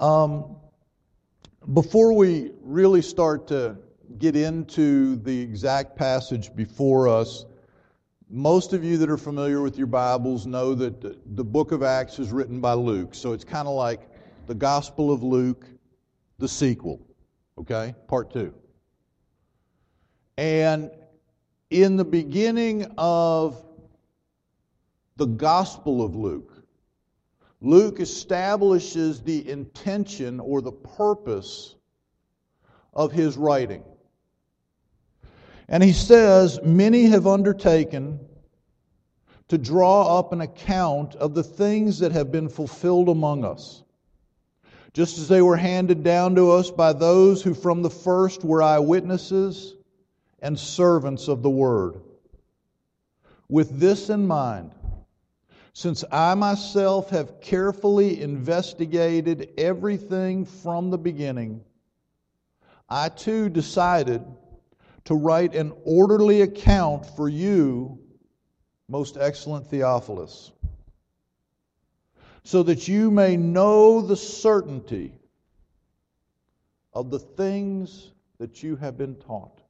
Um, 0.00 0.56
before 1.74 2.14
we 2.14 2.52
really 2.62 3.02
start 3.02 3.46
to 3.48 3.76
get 4.16 4.34
into 4.34 5.16
the 5.16 5.40
exact 5.42 5.94
passage 5.94 6.56
before 6.56 7.06
us, 7.06 7.44
most 8.30 8.72
of 8.72 8.82
you 8.82 8.96
that 8.96 9.10
are 9.10 9.18
familiar 9.18 9.60
with 9.60 9.76
your 9.76 9.88
Bibles 9.88 10.46
know 10.46 10.74
that 10.74 11.36
the 11.36 11.44
book 11.44 11.70
of 11.70 11.82
Acts 11.82 12.18
is 12.18 12.32
written 12.32 12.62
by 12.62 12.72
Luke. 12.72 13.14
So 13.14 13.34
it's 13.34 13.44
kind 13.44 13.68
of 13.68 13.74
like 13.74 14.08
the 14.46 14.54
Gospel 14.54 15.12
of 15.12 15.22
Luke, 15.22 15.66
the 16.38 16.48
sequel, 16.48 17.06
okay? 17.58 17.94
Part 18.08 18.32
two. 18.32 18.54
And 20.38 20.90
in 21.68 21.96
the 21.96 22.06
beginning 22.06 22.90
of 22.96 23.62
the 25.16 25.26
Gospel 25.26 26.02
of 26.02 26.16
Luke, 26.16 26.49
Luke 27.60 28.00
establishes 28.00 29.20
the 29.20 29.48
intention 29.48 30.40
or 30.40 30.62
the 30.62 30.72
purpose 30.72 31.74
of 32.94 33.12
his 33.12 33.36
writing. 33.36 33.84
And 35.68 35.82
he 35.82 35.92
says, 35.92 36.58
Many 36.62 37.04
have 37.04 37.26
undertaken 37.26 38.18
to 39.48 39.58
draw 39.58 40.18
up 40.18 40.32
an 40.32 40.40
account 40.40 41.14
of 41.16 41.34
the 41.34 41.42
things 41.42 41.98
that 41.98 42.12
have 42.12 42.32
been 42.32 42.48
fulfilled 42.48 43.08
among 43.08 43.44
us, 43.44 43.82
just 44.92 45.18
as 45.18 45.28
they 45.28 45.42
were 45.42 45.56
handed 45.56 46.02
down 46.02 46.34
to 46.36 46.50
us 46.50 46.70
by 46.70 46.92
those 46.92 47.42
who 47.42 47.52
from 47.52 47.82
the 47.82 47.90
first 47.90 48.44
were 48.44 48.62
eyewitnesses 48.62 49.76
and 50.40 50.58
servants 50.58 51.28
of 51.28 51.42
the 51.42 51.50
word. 51.50 52.00
With 53.48 53.78
this 53.78 54.08
in 54.08 54.26
mind, 54.26 54.72
since 55.72 56.04
I 56.10 56.34
myself 56.34 57.10
have 57.10 57.40
carefully 57.40 58.20
investigated 58.20 59.50
everything 59.56 60.44
from 60.44 60.90
the 60.90 60.98
beginning, 60.98 61.64
I 62.88 63.08
too 63.08 63.48
decided 63.48 64.24
to 65.04 65.14
write 65.14 65.54
an 65.54 65.72
orderly 65.84 66.42
account 66.42 67.06
for 67.16 67.28
you, 67.28 67.98
most 68.88 69.16
excellent 69.16 69.68
Theophilus, 69.68 70.52
so 72.42 72.62
that 72.64 72.88
you 72.88 73.10
may 73.10 73.36
know 73.36 74.00
the 74.00 74.16
certainty 74.16 75.12
of 76.92 77.10
the 77.10 77.18
things 77.18 78.10
that 78.38 78.62
you 78.62 78.74
have 78.76 78.98
been 78.98 79.14
taught. 79.14 79.60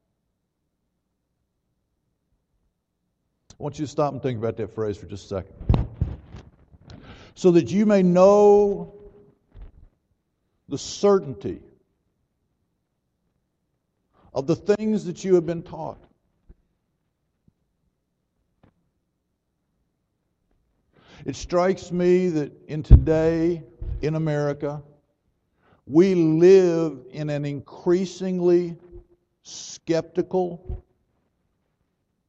I 3.51 3.63
want 3.63 3.79
you 3.79 3.85
to 3.85 3.91
stop 3.91 4.15
and 4.15 4.23
think 4.23 4.39
about 4.39 4.57
that 4.57 4.75
phrase 4.75 4.97
for 4.97 5.05
just 5.05 5.27
a 5.27 5.29
second 5.29 5.80
so 7.35 7.51
that 7.53 7.71
you 7.71 7.87
may 7.87 8.03
know 8.03 8.95
the 10.69 10.79
certainty 10.79 11.61
of 14.33 14.47
the 14.47 14.57
things 14.57 15.05
that 15.05 15.25
you 15.25 15.35
have 15.35 15.47
been 15.47 15.63
taught. 15.63 15.99
It 21.27 21.37
strikes 21.37 21.93
me 21.93 22.29
that 22.29 22.53
in 22.69 22.83
today, 22.83 23.63
in 24.01 24.15
America, 24.15 24.83
we 25.87 26.15
live 26.15 27.01
in 27.11 27.29
an 27.29 27.45
increasingly 27.45 28.77
skeptical 29.43 30.85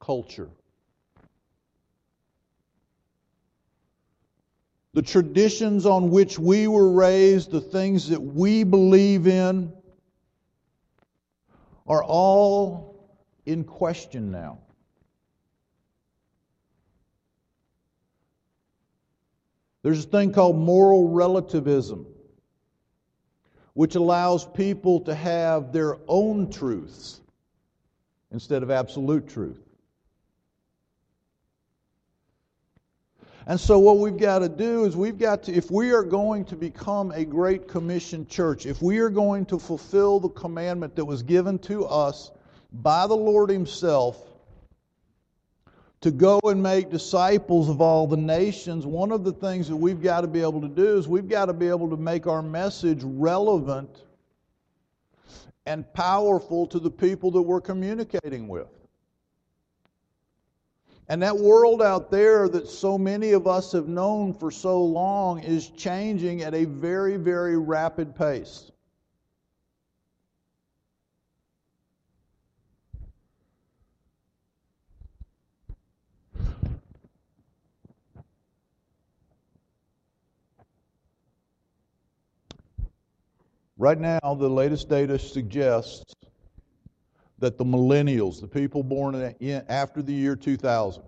culture. 0.00 0.50
The 4.94 5.02
traditions 5.02 5.86
on 5.86 6.10
which 6.10 6.38
we 6.38 6.66
were 6.66 6.90
raised, 6.92 7.50
the 7.50 7.60
things 7.60 8.08
that 8.10 8.20
we 8.20 8.62
believe 8.62 9.26
in, 9.26 9.72
are 11.86 12.04
all 12.04 13.16
in 13.46 13.64
question 13.64 14.30
now. 14.30 14.58
There's 19.82 20.04
a 20.04 20.08
thing 20.08 20.32
called 20.32 20.56
moral 20.56 21.08
relativism, 21.08 22.06
which 23.72 23.96
allows 23.96 24.44
people 24.44 25.00
to 25.00 25.14
have 25.14 25.72
their 25.72 25.98
own 26.06 26.50
truths 26.50 27.20
instead 28.30 28.62
of 28.62 28.70
absolute 28.70 29.28
truth. 29.28 29.71
And 33.46 33.58
so, 33.58 33.78
what 33.78 33.98
we've 33.98 34.16
got 34.16 34.38
to 34.40 34.48
do 34.48 34.84
is 34.84 34.96
we've 34.96 35.18
got 35.18 35.42
to, 35.44 35.52
if 35.52 35.70
we 35.70 35.92
are 35.92 36.04
going 36.04 36.44
to 36.46 36.56
become 36.56 37.10
a 37.10 37.24
great 37.24 37.66
commission 37.66 38.26
church, 38.26 38.66
if 38.66 38.80
we 38.80 38.98
are 38.98 39.10
going 39.10 39.46
to 39.46 39.58
fulfill 39.58 40.20
the 40.20 40.28
commandment 40.28 40.94
that 40.96 41.04
was 41.04 41.22
given 41.22 41.58
to 41.60 41.84
us 41.86 42.30
by 42.72 43.06
the 43.06 43.16
Lord 43.16 43.50
Himself 43.50 44.28
to 46.02 46.12
go 46.12 46.40
and 46.44 46.62
make 46.62 46.90
disciples 46.90 47.68
of 47.68 47.80
all 47.80 48.06
the 48.06 48.16
nations, 48.16 48.86
one 48.86 49.10
of 49.10 49.24
the 49.24 49.32
things 49.32 49.68
that 49.68 49.76
we've 49.76 50.02
got 50.02 50.20
to 50.20 50.28
be 50.28 50.40
able 50.40 50.60
to 50.60 50.68
do 50.68 50.96
is 50.96 51.08
we've 51.08 51.28
got 51.28 51.46
to 51.46 51.52
be 51.52 51.68
able 51.68 51.90
to 51.90 51.96
make 51.96 52.28
our 52.28 52.42
message 52.42 53.00
relevant 53.02 54.04
and 55.66 55.92
powerful 55.94 56.66
to 56.66 56.78
the 56.78 56.90
people 56.90 57.30
that 57.32 57.42
we're 57.42 57.60
communicating 57.60 58.46
with. 58.46 58.68
And 61.12 61.20
that 61.22 61.36
world 61.36 61.82
out 61.82 62.10
there 62.10 62.48
that 62.48 62.66
so 62.66 62.96
many 62.96 63.32
of 63.32 63.46
us 63.46 63.72
have 63.72 63.86
known 63.86 64.32
for 64.32 64.50
so 64.50 64.82
long 64.82 65.40
is 65.40 65.68
changing 65.68 66.40
at 66.40 66.54
a 66.54 66.64
very, 66.64 67.18
very 67.18 67.58
rapid 67.58 68.16
pace. 68.16 68.72
Right 83.76 84.00
now, 84.00 84.18
the 84.22 84.48
latest 84.48 84.88
data 84.88 85.18
suggests 85.18 86.14
that 87.42 87.58
the 87.58 87.64
millennials, 87.64 88.40
the 88.40 88.46
people 88.46 88.84
born 88.84 89.16
in, 89.40 89.64
after 89.68 90.00
the 90.00 90.12
year 90.12 90.36
2000, 90.36 91.02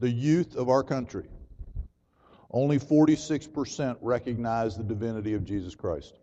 the 0.00 0.08
youth 0.08 0.56
of 0.56 0.70
our 0.70 0.82
country, 0.82 1.28
only 2.50 2.78
46% 2.78 3.98
recognize 4.00 4.78
the 4.78 4.82
divinity 4.82 5.34
of 5.34 5.44
Jesus 5.44 5.74
Christ. 5.74 6.18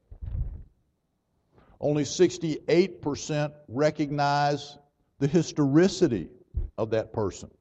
Only 1.79 2.05
68% 2.05 3.53
recognize 3.67 4.79
the 5.19 5.27
historicity 5.27 6.29
of 6.75 6.89
that 6.89 7.13
person. 7.13 7.51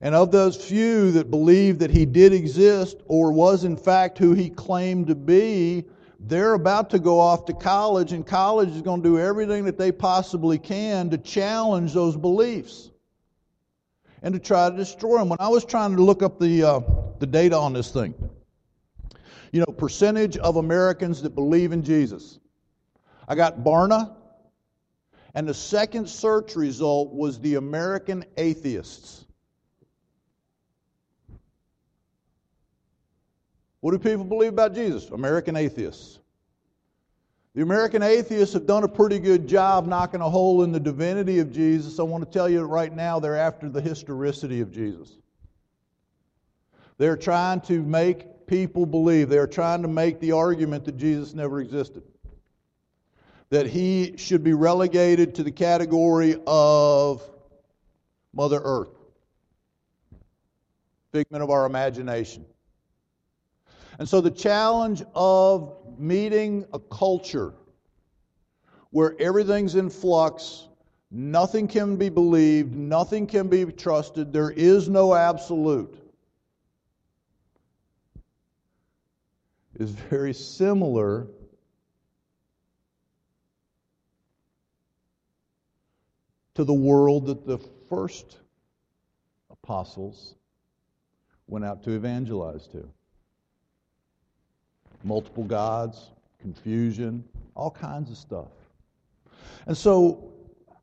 And 0.00 0.14
of 0.14 0.32
those 0.32 0.56
few 0.56 1.12
that 1.12 1.30
believe 1.30 1.80
that 1.80 1.90
he 1.90 2.06
did 2.06 2.32
exist 2.32 2.96
or 3.04 3.32
was 3.32 3.64
in 3.64 3.76
fact 3.76 4.16
who 4.16 4.32
he 4.32 4.48
claimed 4.48 5.08
to 5.08 5.14
be, 5.14 5.84
they're 6.22 6.52
about 6.52 6.90
to 6.90 6.98
go 6.98 7.18
off 7.18 7.46
to 7.46 7.54
college, 7.54 8.12
and 8.12 8.26
college 8.26 8.68
is 8.70 8.82
going 8.82 9.02
to 9.02 9.08
do 9.08 9.18
everything 9.18 9.64
that 9.64 9.78
they 9.78 9.90
possibly 9.90 10.58
can 10.58 11.08
to 11.10 11.18
challenge 11.18 11.94
those 11.94 12.16
beliefs 12.16 12.90
and 14.22 14.34
to 14.34 14.38
try 14.38 14.68
to 14.68 14.76
destroy 14.76 15.18
them. 15.18 15.30
When 15.30 15.40
I 15.40 15.48
was 15.48 15.64
trying 15.64 15.96
to 15.96 16.02
look 16.02 16.22
up 16.22 16.38
the, 16.38 16.62
uh, 16.62 16.80
the 17.20 17.26
data 17.26 17.56
on 17.56 17.72
this 17.72 17.90
thing, 17.90 18.14
you 19.50 19.60
know, 19.60 19.72
percentage 19.72 20.36
of 20.36 20.56
Americans 20.56 21.22
that 21.22 21.34
believe 21.34 21.72
in 21.72 21.82
Jesus, 21.82 22.38
I 23.26 23.34
got 23.34 23.60
Barna, 23.60 24.14
and 25.34 25.48
the 25.48 25.54
second 25.54 26.06
search 26.06 26.54
result 26.54 27.14
was 27.14 27.40
the 27.40 27.54
American 27.54 28.26
atheists. 28.36 29.24
What 33.80 33.92
do 33.92 33.98
people 33.98 34.24
believe 34.24 34.52
about 34.52 34.74
Jesus? 34.74 35.08
American 35.10 35.56
atheists. 35.56 36.18
The 37.54 37.62
American 37.62 38.02
atheists 38.02 38.54
have 38.54 38.66
done 38.66 38.84
a 38.84 38.88
pretty 38.88 39.18
good 39.18 39.48
job 39.48 39.86
knocking 39.86 40.20
a 40.20 40.30
hole 40.30 40.62
in 40.62 40.70
the 40.70 40.78
divinity 40.78 41.40
of 41.40 41.52
Jesus. 41.52 41.98
I 41.98 42.04
want 42.04 42.24
to 42.24 42.30
tell 42.30 42.48
you 42.48 42.62
right 42.62 42.94
now, 42.94 43.18
they're 43.18 43.36
after 43.36 43.68
the 43.68 43.80
historicity 43.80 44.60
of 44.60 44.70
Jesus. 44.70 45.16
They're 46.98 47.16
trying 47.16 47.62
to 47.62 47.82
make 47.82 48.46
people 48.46 48.84
believe, 48.84 49.28
they're 49.28 49.46
trying 49.46 49.82
to 49.82 49.88
make 49.88 50.20
the 50.20 50.32
argument 50.32 50.84
that 50.84 50.96
Jesus 50.96 51.34
never 51.34 51.60
existed, 51.60 52.02
that 53.48 53.66
he 53.66 54.14
should 54.16 54.44
be 54.44 54.52
relegated 54.52 55.34
to 55.36 55.42
the 55.42 55.52
category 55.52 56.36
of 56.46 57.22
Mother 58.32 58.60
Earth, 58.62 58.90
figment 61.12 61.42
of 61.42 61.50
our 61.50 61.64
imagination. 61.64 62.44
And 64.00 64.08
so 64.08 64.22
the 64.22 64.30
challenge 64.30 65.02
of 65.14 65.76
meeting 65.98 66.64
a 66.72 66.78
culture 66.78 67.52
where 68.92 69.14
everything's 69.20 69.74
in 69.74 69.90
flux, 69.90 70.68
nothing 71.10 71.68
can 71.68 71.96
be 71.96 72.08
believed, 72.08 72.74
nothing 72.74 73.26
can 73.26 73.48
be 73.48 73.66
trusted, 73.66 74.32
there 74.32 74.52
is 74.52 74.88
no 74.88 75.14
absolute, 75.14 75.94
is 79.74 79.90
very 79.90 80.32
similar 80.32 81.26
to 86.54 86.64
the 86.64 86.72
world 86.72 87.26
that 87.26 87.46
the 87.46 87.58
first 87.90 88.38
apostles 89.50 90.36
went 91.48 91.66
out 91.66 91.82
to 91.82 91.90
evangelize 91.90 92.66
to. 92.68 92.90
Multiple 95.02 95.44
gods, 95.44 96.10
confusion, 96.40 97.24
all 97.54 97.70
kinds 97.70 98.10
of 98.10 98.16
stuff. 98.16 98.48
And 99.66 99.76
so 99.76 100.32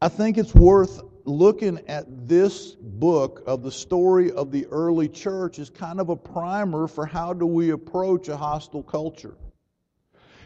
I 0.02 0.10
think 0.10 0.38
it's 0.38 0.54
worth 0.56 1.02
looking 1.26 1.80
at 1.88 2.06
this 2.28 2.76
book 2.76 3.44
of 3.46 3.62
the 3.62 3.72
story 3.72 4.32
of 4.32 4.52
the 4.52 4.66
early 4.68 5.10
church 5.10 5.60
as 5.60 5.70
kind 5.70 6.00
of 6.00 6.10
a 6.10 6.16
primer 6.16 6.88
for 6.88 7.06
how 7.06 7.34
do 7.34 7.46
we 7.46 7.72
approach 7.72 8.30
a 8.30 8.38
hostile 8.38 8.84
culture. 8.84 9.36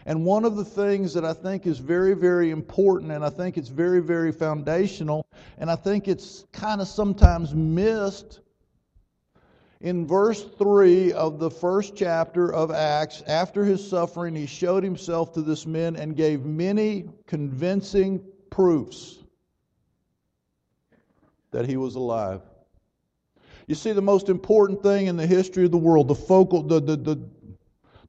And 0.06 0.26
one 0.26 0.46
of 0.46 0.56
the 0.56 0.66
things 0.66 1.14
that 1.14 1.24
I 1.24 1.34
think 1.34 1.68
is 1.68 1.78
very, 1.78 2.16
very 2.16 2.50
important, 2.50 3.12
and 3.12 3.24
I 3.24 3.30
think 3.30 3.58
it's 3.58 3.70
very, 3.70 4.00
very 4.00 4.32
foundational, 4.32 5.26
and 5.60 5.70
I 5.70 5.76
think 5.76 6.08
it's 6.08 6.46
kind 6.52 6.82
of 6.82 6.88
sometimes 6.88 7.54
missed 7.54 8.40
in 9.82 10.06
verse 10.06 10.44
3 10.44 11.12
of 11.14 11.40
the 11.40 11.50
first 11.50 11.96
chapter 11.96 12.54
of 12.54 12.70
Acts, 12.70 13.24
after 13.26 13.66
his 13.66 13.88
suffering, 13.88 14.36
he 14.36 14.46
showed 14.46 14.84
himself 14.84 15.34
to 15.34 15.42
this 15.42 15.66
men 15.66 15.96
and 15.96 16.16
gave 16.16 16.46
many 16.46 17.10
convincing 17.26 18.24
proofs 18.52 19.18
that 21.50 21.68
he 21.68 21.78
was 21.78 21.96
alive. 21.96 22.42
You 23.68 23.76
see, 23.76 23.92
the 23.92 24.02
most 24.02 24.30
important 24.30 24.84
thing 24.84 25.08
in 25.08 25.18
the 25.18 25.26
history 25.26 25.66
of 25.66 25.72
the 25.72 25.78
world, 25.78 26.08
the 26.08 26.16
focal, 26.16 26.62
the, 26.62 26.80
the, 26.80 26.96
the, 26.96 27.20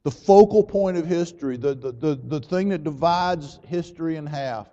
the 0.03 0.11
focal 0.11 0.63
point 0.63 0.97
of 0.97 1.07
history, 1.07 1.57
the, 1.57 1.73
the, 1.73 1.91
the, 1.91 2.15
the 2.15 2.39
thing 2.39 2.69
that 2.69 2.83
divides 2.83 3.59
history 3.65 4.17
in 4.17 4.25
half, 4.25 4.67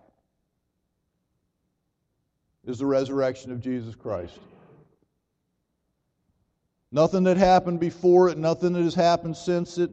is 2.66 2.78
the 2.78 2.86
resurrection 2.86 3.50
of 3.52 3.60
Jesus 3.60 3.94
Christ. 3.94 4.38
Nothing 6.92 7.24
that 7.24 7.36
happened 7.36 7.80
before 7.80 8.28
it, 8.28 8.38
nothing 8.38 8.72
that 8.72 8.82
has 8.82 8.94
happened 8.94 9.36
since 9.36 9.78
it 9.78 9.90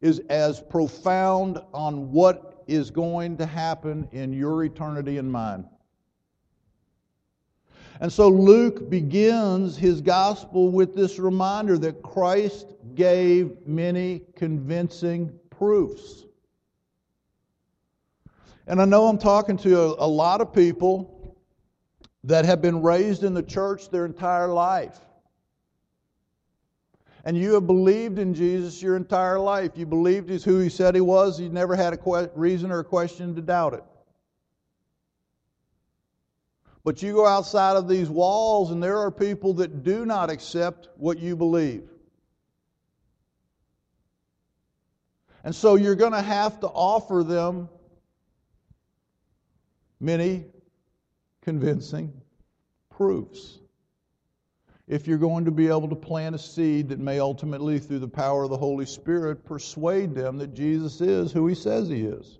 is 0.00 0.18
as 0.28 0.60
profound 0.60 1.60
on 1.72 2.10
what 2.10 2.64
is 2.66 2.90
going 2.90 3.36
to 3.36 3.46
happen 3.46 4.08
in 4.12 4.32
your 4.32 4.64
eternity 4.64 5.18
and 5.18 5.30
mine. 5.30 5.64
And 8.00 8.12
so 8.12 8.28
Luke 8.28 8.90
begins 8.90 9.76
his 9.76 10.00
gospel 10.00 10.70
with 10.70 10.94
this 10.94 11.18
reminder 11.18 11.78
that 11.78 12.02
Christ 12.02 12.74
gave 12.94 13.66
many 13.66 14.22
convincing 14.34 15.32
proofs. 15.48 16.24
And 18.66 18.80
I 18.80 18.84
know 18.84 19.06
I'm 19.06 19.18
talking 19.18 19.56
to 19.58 19.80
a, 19.80 20.06
a, 20.06 20.08
lot 20.08 20.40
of 20.40 20.52
people 20.52 21.36
that 22.24 22.44
have 22.44 22.60
been 22.60 22.82
raised 22.82 23.22
in 23.22 23.34
the 23.34 23.42
church 23.42 23.90
their 23.90 24.06
entire 24.06 24.48
life. 24.48 24.98
And 27.24 27.38
you 27.38 27.54
have 27.54 27.66
believed 27.66 28.18
in 28.18 28.34
Jesus 28.34 28.82
your 28.82 28.96
entire 28.96 29.38
life. 29.38 29.72
You 29.76 29.86
believed 29.86 30.28
he's 30.28 30.44
who 30.44 30.58
he 30.58 30.68
said 30.68 30.94
he 30.94 31.00
was. 31.00 31.40
You 31.40 31.48
never 31.48 31.74
had 31.74 31.94
a 31.94 31.96
que- 31.96 32.28
reason 32.34 32.70
or 32.70 32.80
a 32.80 32.84
question 32.84 33.34
to 33.34 33.40
doubt 33.40 33.72
it. 33.72 33.84
But 36.84 37.02
you 37.02 37.14
go 37.14 37.26
outside 37.26 37.76
of 37.76 37.88
these 37.88 38.10
walls, 38.10 38.70
and 38.70 38.82
there 38.82 38.98
are 38.98 39.10
people 39.10 39.54
that 39.54 39.82
do 39.82 40.04
not 40.04 40.28
accept 40.28 40.88
what 40.98 41.18
you 41.18 41.34
believe. 41.34 41.88
And 45.42 45.54
so 45.54 45.76
you're 45.76 45.94
going 45.94 46.12
to 46.12 46.22
have 46.22 46.60
to 46.60 46.66
offer 46.68 47.22
them 47.22 47.70
many 49.98 50.44
convincing 51.40 52.12
proofs. 52.90 53.60
If 54.86 55.06
you're 55.06 55.18
going 55.18 55.46
to 55.46 55.50
be 55.50 55.68
able 55.68 55.88
to 55.88 55.96
plant 55.96 56.34
a 56.34 56.38
seed 56.38 56.90
that 56.90 56.98
may 56.98 57.18
ultimately, 57.18 57.78
through 57.78 58.00
the 58.00 58.08
power 58.08 58.44
of 58.44 58.50
the 58.50 58.56
Holy 58.56 58.84
Spirit, 58.84 59.44
persuade 59.44 60.14
them 60.14 60.36
that 60.38 60.52
Jesus 60.52 61.00
is 61.00 61.32
who 61.32 61.46
he 61.46 61.54
says 61.54 61.88
he 61.88 62.02
is. 62.02 62.38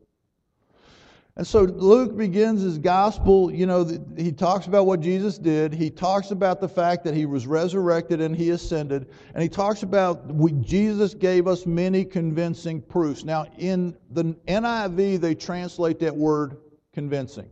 And 1.37 1.45
so 1.45 1.63
Luke 1.63 2.17
begins 2.17 2.63
his 2.63 2.79
gospel, 2.79 3.53
you 3.53 3.67
know, 3.67 3.85
he 4.17 4.31
talks 4.31 4.67
about 4.67 4.87
what 4.87 5.01
Jesus 5.01 5.37
did. 5.37 5.75
He 5.75 5.91
talks 5.91 6.31
about 6.31 6.61
the 6.61 6.69
fact 6.69 7.03
that 7.05 7.15
he 7.15 7.27
was 7.27 7.45
resurrected 7.45 8.21
and 8.21 8.37
he 8.37 8.51
ascended. 8.51 9.09
And 9.33 9.43
he 9.43 9.49
talks 9.49 9.83
about 9.83 10.33
we, 10.33 10.53
Jesus 10.53 11.13
gave 11.13 11.49
us 11.49 11.67
many 11.67 12.05
convincing 12.05 12.81
proofs. 12.81 13.25
Now, 13.25 13.47
in 13.59 13.97
the 14.11 14.37
NIV, 14.47 15.21
they 15.21 15.35
translate 15.35 15.99
that 16.01 16.15
word 16.15 16.59
convincing. 16.93 17.51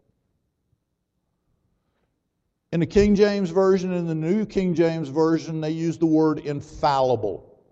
In 2.73 2.81
the 2.81 2.87
King 2.87 3.15
James 3.15 3.51
Version 3.51 3.93
and 3.93 4.09
the 4.09 4.15
New 4.15 4.47
King 4.47 4.75
James 4.75 5.11
Version, 5.11 5.61
they 5.61 5.73
use 5.73 5.99
the 5.99 6.07
word 6.07 6.39
infallible. 6.39 7.63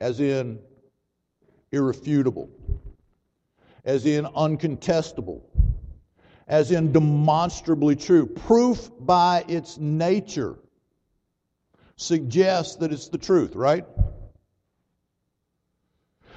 As 0.00 0.18
in 0.18 0.58
irrefutable, 1.70 2.50
as 3.84 4.04
in 4.06 4.26
uncontestable, 4.26 5.42
as 6.48 6.72
in 6.72 6.90
demonstrably 6.90 7.94
true. 7.94 8.26
Proof 8.26 8.90
by 8.98 9.44
its 9.46 9.78
nature 9.78 10.56
suggests 11.94 12.74
that 12.76 12.92
it's 12.92 13.08
the 13.08 13.18
truth, 13.18 13.54
right? 13.54 13.86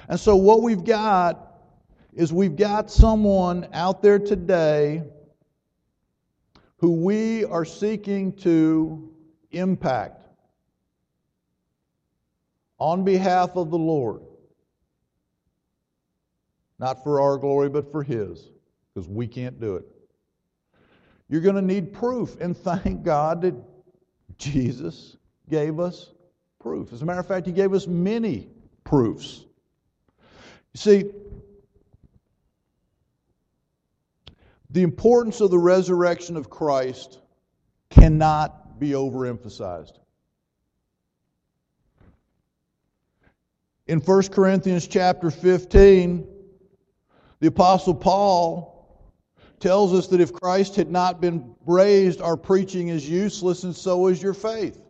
And 0.08 0.20
so 0.20 0.36
what 0.36 0.62
we've 0.62 0.84
got 0.84 1.58
is 2.14 2.32
we've 2.32 2.54
got 2.54 2.92
someone 2.92 3.66
out 3.72 4.00
there 4.02 4.20
today 4.20 5.02
who 6.78 6.92
we 6.92 7.44
are 7.44 7.64
seeking 7.64 8.32
to 8.32 9.12
impact 9.50 10.26
on 12.78 13.04
behalf 13.04 13.56
of 13.56 13.70
the 13.70 13.78
Lord. 13.78 14.22
Not 16.78 17.02
for 17.02 17.20
our 17.20 17.38
glory, 17.38 17.70
but 17.70 17.90
for 17.90 18.02
His, 18.02 18.50
because 18.94 19.08
we 19.08 19.26
can't 19.26 19.58
do 19.60 19.76
it. 19.76 19.86
You're 21.28 21.40
going 21.40 21.56
to 21.56 21.62
need 21.62 21.92
proof, 21.92 22.38
and 22.40 22.56
thank 22.56 23.02
God 23.02 23.40
that 23.42 23.54
Jesus 24.36 25.16
gave 25.48 25.80
us 25.80 26.12
proof. 26.60 26.92
As 26.92 27.00
a 27.00 27.04
matter 27.06 27.20
of 27.20 27.26
fact, 27.26 27.46
He 27.46 27.52
gave 27.52 27.72
us 27.72 27.86
many 27.86 28.48
proofs. 28.84 29.44
You 30.74 30.78
see, 30.78 31.10
the 34.70 34.82
importance 34.82 35.40
of 35.40 35.50
the 35.50 35.58
resurrection 35.58 36.36
of 36.36 36.50
Christ 36.50 37.20
cannot 37.90 38.78
be 38.78 38.90
overemphasized. 38.90 39.98
In 43.86 44.00
1 44.00 44.22
Corinthians 44.28 44.88
chapter 44.88 45.30
15, 45.30 46.26
the 47.38 47.46
Apostle 47.46 47.94
Paul 47.94 48.76
tells 49.60 49.94
us 49.94 50.08
that 50.08 50.20
if 50.20 50.32
Christ 50.32 50.76
had 50.76 50.90
not 50.90 51.20
been 51.20 51.54
raised, 51.64 52.20
our 52.20 52.36
preaching 52.36 52.88
is 52.88 53.08
useless, 53.08 53.62
and 53.62 53.74
so 53.74 54.08
is 54.08 54.20
your 54.20 54.34
faith. 54.34 54.82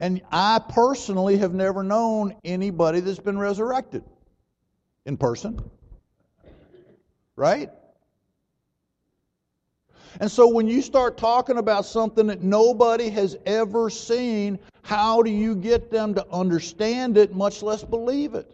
And 0.00 0.22
I 0.32 0.60
personally 0.70 1.36
have 1.36 1.54
never 1.54 1.82
known 1.82 2.34
anybody 2.44 3.00
that's 3.00 3.20
been 3.20 3.38
resurrected 3.38 4.02
in 5.04 5.16
person. 5.16 5.60
Right? 7.36 7.70
And 10.20 10.30
so 10.30 10.48
when 10.48 10.68
you 10.68 10.82
start 10.82 11.16
talking 11.16 11.58
about 11.58 11.86
something 11.86 12.26
that 12.26 12.42
nobody 12.42 13.08
has 13.10 13.36
ever 13.46 13.88
seen, 13.88 14.58
how 14.82 15.22
do 15.22 15.30
you 15.30 15.54
get 15.54 15.90
them 15.90 16.14
to 16.14 16.26
understand 16.30 17.16
it, 17.16 17.34
much 17.34 17.62
less 17.62 17.82
believe 17.82 18.34
it? 18.34 18.50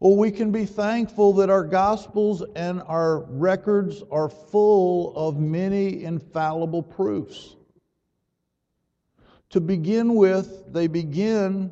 Well, 0.00 0.16
we 0.16 0.32
can 0.32 0.50
be 0.50 0.66
thankful 0.66 1.32
that 1.34 1.48
our 1.48 1.62
Gospels 1.62 2.42
and 2.56 2.82
our 2.88 3.20
records 3.20 4.02
are 4.10 4.28
full 4.28 5.16
of 5.16 5.38
many 5.38 6.02
infallible 6.02 6.82
proofs. 6.82 7.54
To 9.50 9.60
begin 9.60 10.16
with, 10.16 10.72
they 10.72 10.88
begin 10.88 11.70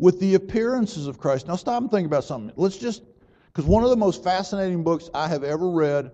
with 0.00 0.18
the 0.18 0.34
appearances 0.34 1.06
of 1.06 1.18
Christ. 1.18 1.46
Now, 1.46 1.56
stop 1.56 1.82
and 1.82 1.90
think 1.90 2.06
about 2.06 2.24
something. 2.24 2.52
Let's 2.56 2.78
just, 2.78 3.02
because 3.46 3.66
one 3.66 3.84
of 3.84 3.90
the 3.90 3.96
most 3.96 4.24
fascinating 4.24 4.82
books 4.82 5.10
I 5.12 5.28
have 5.28 5.44
ever 5.44 5.70
read 5.70 6.10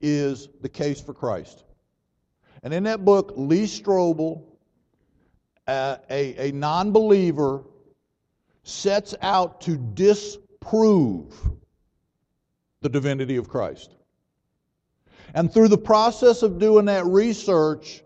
is 0.00 0.48
The 0.60 0.68
Case 0.68 1.00
for 1.00 1.12
Christ. 1.12 1.64
And 2.62 2.72
in 2.72 2.84
that 2.84 3.04
book, 3.04 3.32
Lee 3.36 3.64
Strobel, 3.64 4.44
uh, 5.66 5.96
a, 6.08 6.48
a 6.48 6.52
non 6.52 6.92
believer, 6.92 7.64
sets 8.62 9.14
out 9.20 9.60
to 9.62 9.76
disprove 9.76 11.34
the 12.82 12.88
divinity 12.88 13.36
of 13.36 13.48
Christ. 13.48 13.96
And 15.34 15.52
through 15.52 15.68
the 15.68 15.78
process 15.78 16.42
of 16.42 16.60
doing 16.60 16.84
that 16.84 17.04
research, 17.04 18.02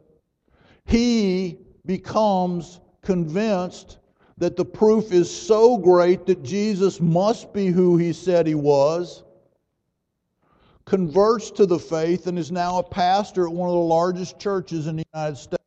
he 0.87 1.59
becomes 1.85 2.81
convinced 3.03 3.98
that 4.39 4.57
the 4.57 4.65
proof 4.65 5.13
is 5.13 5.29
so 5.29 5.77
great 5.77 6.27
that 6.27 6.43
Jesus 6.43 7.01
must 7.01 7.53
be 7.53 7.67
who 7.67 7.97
he 7.97 8.13
said 8.13 8.47
he 8.47 8.55
was, 8.55 9.25
converts 10.85 11.51
to 11.51 11.67
the 11.67 11.79
faith, 11.79 12.27
and 12.27 12.39
is 12.39 12.53
now 12.53 12.79
a 12.79 12.83
pastor 12.83 13.47
at 13.47 13.53
one 13.53 13.69
of 13.69 13.75
the 13.75 13.81
largest 13.81 14.39
churches 14.39 14.87
in 14.87 14.97
the 14.97 15.05
United 15.13 15.37
States. 15.37 15.59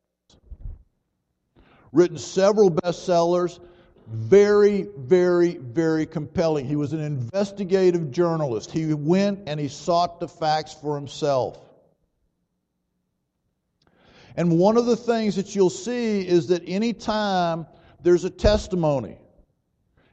Written 1.92 2.16
several 2.16 2.70
bestsellers, 2.70 3.60
very, 4.08 4.88
very, 4.96 5.58
very 5.58 6.06
compelling. 6.06 6.66
He 6.66 6.76
was 6.76 6.94
an 6.94 7.00
investigative 7.00 8.10
journalist. 8.10 8.70
He 8.70 8.92
went 8.94 9.40
and 9.46 9.60
he 9.60 9.68
sought 9.68 10.18
the 10.18 10.28
facts 10.28 10.72
for 10.72 10.96
himself. 10.96 11.58
And 14.36 14.58
one 14.58 14.78
of 14.78 14.86
the 14.86 14.96
things 14.96 15.36
that 15.36 15.54
you'll 15.54 15.70
see 15.70 16.26
is 16.26 16.46
that 16.48 16.62
anytime 16.66 17.66
there's 18.02 18.24
a 18.24 18.30
testimony, 18.30 19.18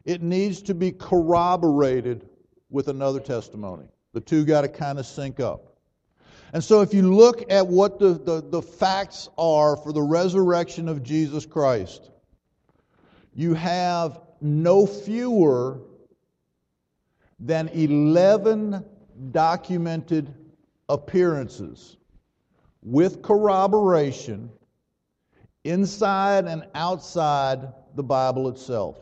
it 0.05 0.21
needs 0.21 0.61
to 0.63 0.73
be 0.73 0.91
corroborated 0.91 2.27
with 2.69 2.87
another 2.87 3.19
testimony. 3.19 3.85
The 4.13 4.21
two 4.21 4.45
got 4.45 4.61
to 4.61 4.67
kind 4.67 4.99
of 4.99 5.05
sync 5.05 5.39
up. 5.39 5.77
And 6.51 6.63
so, 6.63 6.81
if 6.81 6.93
you 6.93 7.13
look 7.13 7.51
at 7.51 7.67
what 7.67 7.99
the, 7.99 8.13
the, 8.13 8.41
the, 8.41 8.61
facts 8.61 9.29
are 9.37 9.77
for 9.77 9.93
the 9.93 10.01
resurrection 10.01 10.89
of 10.89 11.03
Jesus 11.03 11.45
Christ, 11.45 12.09
you 13.35 13.53
have 13.53 14.19
no 14.41 14.87
fewer 14.87 15.81
than 17.39 17.67
11 17.69 18.83
documented 19.31 20.33
appearances 20.87 21.97
with 22.81 23.21
corroboration 23.21 24.49
inside 25.63 26.45
and 26.45 26.65
outside 26.73 27.73
the 27.95 28.03
Bible 28.03 28.49
itself. 28.49 28.97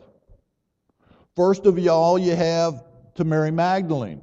First 1.36 1.66
of 1.66 1.78
all, 1.86 2.18
you 2.18 2.34
have 2.34 2.84
to 3.14 3.24
Mary 3.24 3.50
Magdalene. 3.50 4.20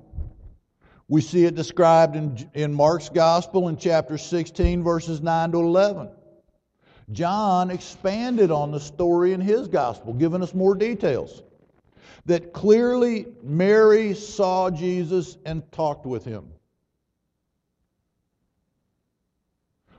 We 1.07 1.22
see 1.22 1.45
it 1.45 1.55
described 1.55 2.15
in, 2.15 2.50
in 2.53 2.74
Mark's 2.74 3.10
Gospel 3.10 3.67
in 3.67 3.77
chapter 3.77 4.17
16, 4.17 4.84
verses 4.84 5.22
9 5.22 5.51
to 5.51 5.60
11. 5.60 6.10
John 7.12 7.69
expanded 7.69 8.50
on 8.50 8.72
the 8.72 8.79
story 8.79 9.34
in 9.34 9.41
his 9.41 9.67
Gospel, 9.67 10.13
giving 10.13 10.41
us 10.41 10.53
more 10.53 10.74
details. 10.74 11.43
That 12.25 12.53
clearly 12.53 13.27
Mary 13.43 14.15
saw 14.15 14.72
Jesus 14.72 15.38
and 15.45 15.72
talked 15.72 16.07
with 16.07 16.25
him. 16.25 16.48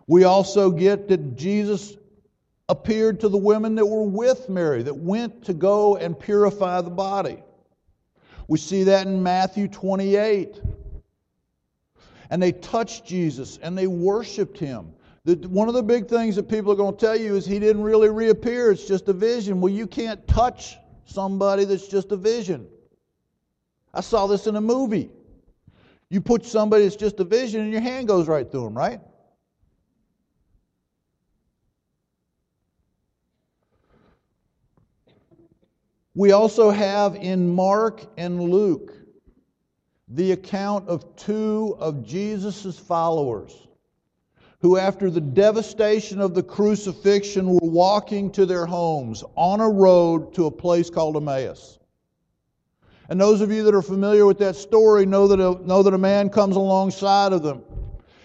We 0.08 0.24
also 0.24 0.70
get 0.70 1.08
that 1.08 1.36
Jesus 1.36 1.96
appeared 2.68 3.20
to 3.20 3.28
the 3.28 3.38
women 3.38 3.74
that 3.76 3.86
were 3.86 4.02
with 4.02 4.48
Mary, 4.48 4.82
that 4.82 4.96
went 4.96 5.44
to 5.44 5.54
go 5.54 5.96
and 5.96 6.18
purify 6.18 6.80
the 6.80 6.90
body. 6.90 7.42
We 8.48 8.58
see 8.58 8.84
that 8.84 9.06
in 9.06 9.22
Matthew 9.22 9.68
28. 9.68 10.60
And 12.30 12.42
they 12.42 12.52
touched 12.52 13.06
Jesus 13.06 13.58
and 13.62 13.78
they 13.78 13.86
worshiped 13.86 14.58
him. 14.58 14.92
The, 15.24 15.34
one 15.48 15.68
of 15.68 15.74
the 15.74 15.82
big 15.82 16.08
things 16.08 16.36
that 16.36 16.48
people 16.48 16.72
are 16.72 16.76
going 16.76 16.96
to 16.96 17.00
tell 17.00 17.16
you 17.16 17.36
is 17.36 17.46
he 17.46 17.58
didn't 17.58 17.82
really 17.82 18.08
reappear, 18.08 18.70
it's 18.70 18.86
just 18.86 19.08
a 19.08 19.12
vision. 19.12 19.60
Well, 19.60 19.72
you 19.72 19.86
can't 19.86 20.26
touch 20.26 20.76
somebody 21.04 21.64
that's 21.64 21.88
just 21.88 22.12
a 22.12 22.16
vision. 22.16 22.66
I 23.94 24.00
saw 24.00 24.26
this 24.26 24.46
in 24.46 24.56
a 24.56 24.60
movie. 24.60 25.10
You 26.10 26.20
put 26.20 26.44
somebody 26.44 26.84
that's 26.84 26.96
just 26.96 27.18
a 27.18 27.24
vision 27.24 27.60
and 27.62 27.72
your 27.72 27.80
hand 27.80 28.06
goes 28.06 28.28
right 28.28 28.48
through 28.48 28.64
them, 28.64 28.76
right? 28.76 29.00
We 36.16 36.32
also 36.32 36.70
have 36.70 37.14
in 37.14 37.54
Mark 37.54 38.02
and 38.16 38.42
Luke 38.42 38.94
the 40.08 40.32
account 40.32 40.88
of 40.88 41.14
two 41.14 41.76
of 41.78 42.06
Jesus' 42.06 42.78
followers 42.78 43.54
who, 44.60 44.78
after 44.78 45.10
the 45.10 45.20
devastation 45.20 46.22
of 46.22 46.32
the 46.32 46.42
crucifixion, 46.42 47.50
were 47.50 47.58
walking 47.60 48.32
to 48.32 48.46
their 48.46 48.64
homes 48.64 49.24
on 49.34 49.60
a 49.60 49.68
road 49.68 50.32
to 50.36 50.46
a 50.46 50.50
place 50.50 50.88
called 50.88 51.18
Emmaus. 51.18 51.78
And 53.10 53.20
those 53.20 53.42
of 53.42 53.52
you 53.52 53.62
that 53.64 53.74
are 53.74 53.82
familiar 53.82 54.24
with 54.24 54.38
that 54.38 54.56
story 54.56 55.04
know 55.04 55.28
that 55.28 55.38
a, 55.38 55.66
know 55.66 55.82
that 55.82 55.92
a 55.92 55.98
man 55.98 56.30
comes 56.30 56.56
alongside 56.56 57.34
of 57.34 57.42
them 57.42 57.62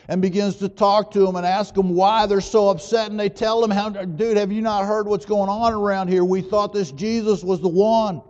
and 0.07 0.21
begins 0.21 0.55
to 0.57 0.69
talk 0.69 1.11
to 1.11 1.19
them 1.19 1.35
and 1.35 1.45
ask 1.45 1.73
them 1.73 1.95
why 1.95 2.25
they're 2.25 2.41
so 2.41 2.69
upset. 2.69 3.11
And 3.11 3.19
they 3.19 3.29
tell 3.29 3.63
him, 3.63 4.15
dude, 4.15 4.37
have 4.37 4.51
you 4.51 4.61
not 4.61 4.85
heard 4.85 5.07
what's 5.07 5.25
going 5.25 5.49
on 5.49 5.73
around 5.73 6.07
here? 6.07 6.23
We 6.23 6.41
thought 6.41 6.73
this 6.73 6.91
Jesus 6.91 7.43
was 7.43 7.61
the 7.61 7.69
one. 7.69 8.21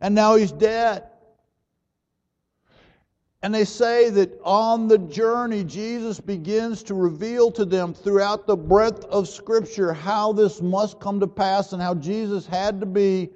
And 0.00 0.14
now 0.14 0.36
he's 0.36 0.52
dead. 0.52 1.04
And 3.42 3.54
they 3.54 3.64
say 3.64 4.10
that 4.10 4.38
on 4.44 4.86
the 4.86 4.98
journey, 4.98 5.64
Jesus 5.64 6.20
begins 6.20 6.82
to 6.84 6.94
reveal 6.94 7.50
to 7.52 7.64
them 7.64 7.94
throughout 7.94 8.46
the 8.46 8.56
breadth 8.56 9.04
of 9.06 9.28
Scripture 9.28 9.94
how 9.94 10.32
this 10.32 10.60
must 10.60 11.00
come 11.00 11.20
to 11.20 11.26
pass 11.26 11.72
and 11.72 11.80
how 11.80 11.94
Jesus 11.94 12.46
had 12.46 12.80
to 12.80 12.86
be 12.86 13.30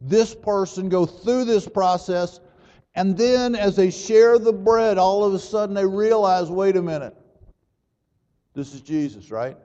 this 0.00 0.32
person, 0.32 0.88
go 0.88 1.06
through 1.06 1.44
this 1.44 1.66
process, 1.66 2.38
and 2.98 3.16
then 3.16 3.54
as 3.54 3.76
they 3.76 3.92
share 3.92 4.40
the 4.40 4.52
bread, 4.52 4.98
all 4.98 5.22
of 5.22 5.32
a 5.32 5.38
sudden 5.38 5.72
they 5.72 5.86
realize 5.86 6.50
wait 6.50 6.74
a 6.74 6.82
minute, 6.82 7.14
this 8.54 8.74
is 8.74 8.80
Jesus, 8.80 9.30
right? 9.30 9.56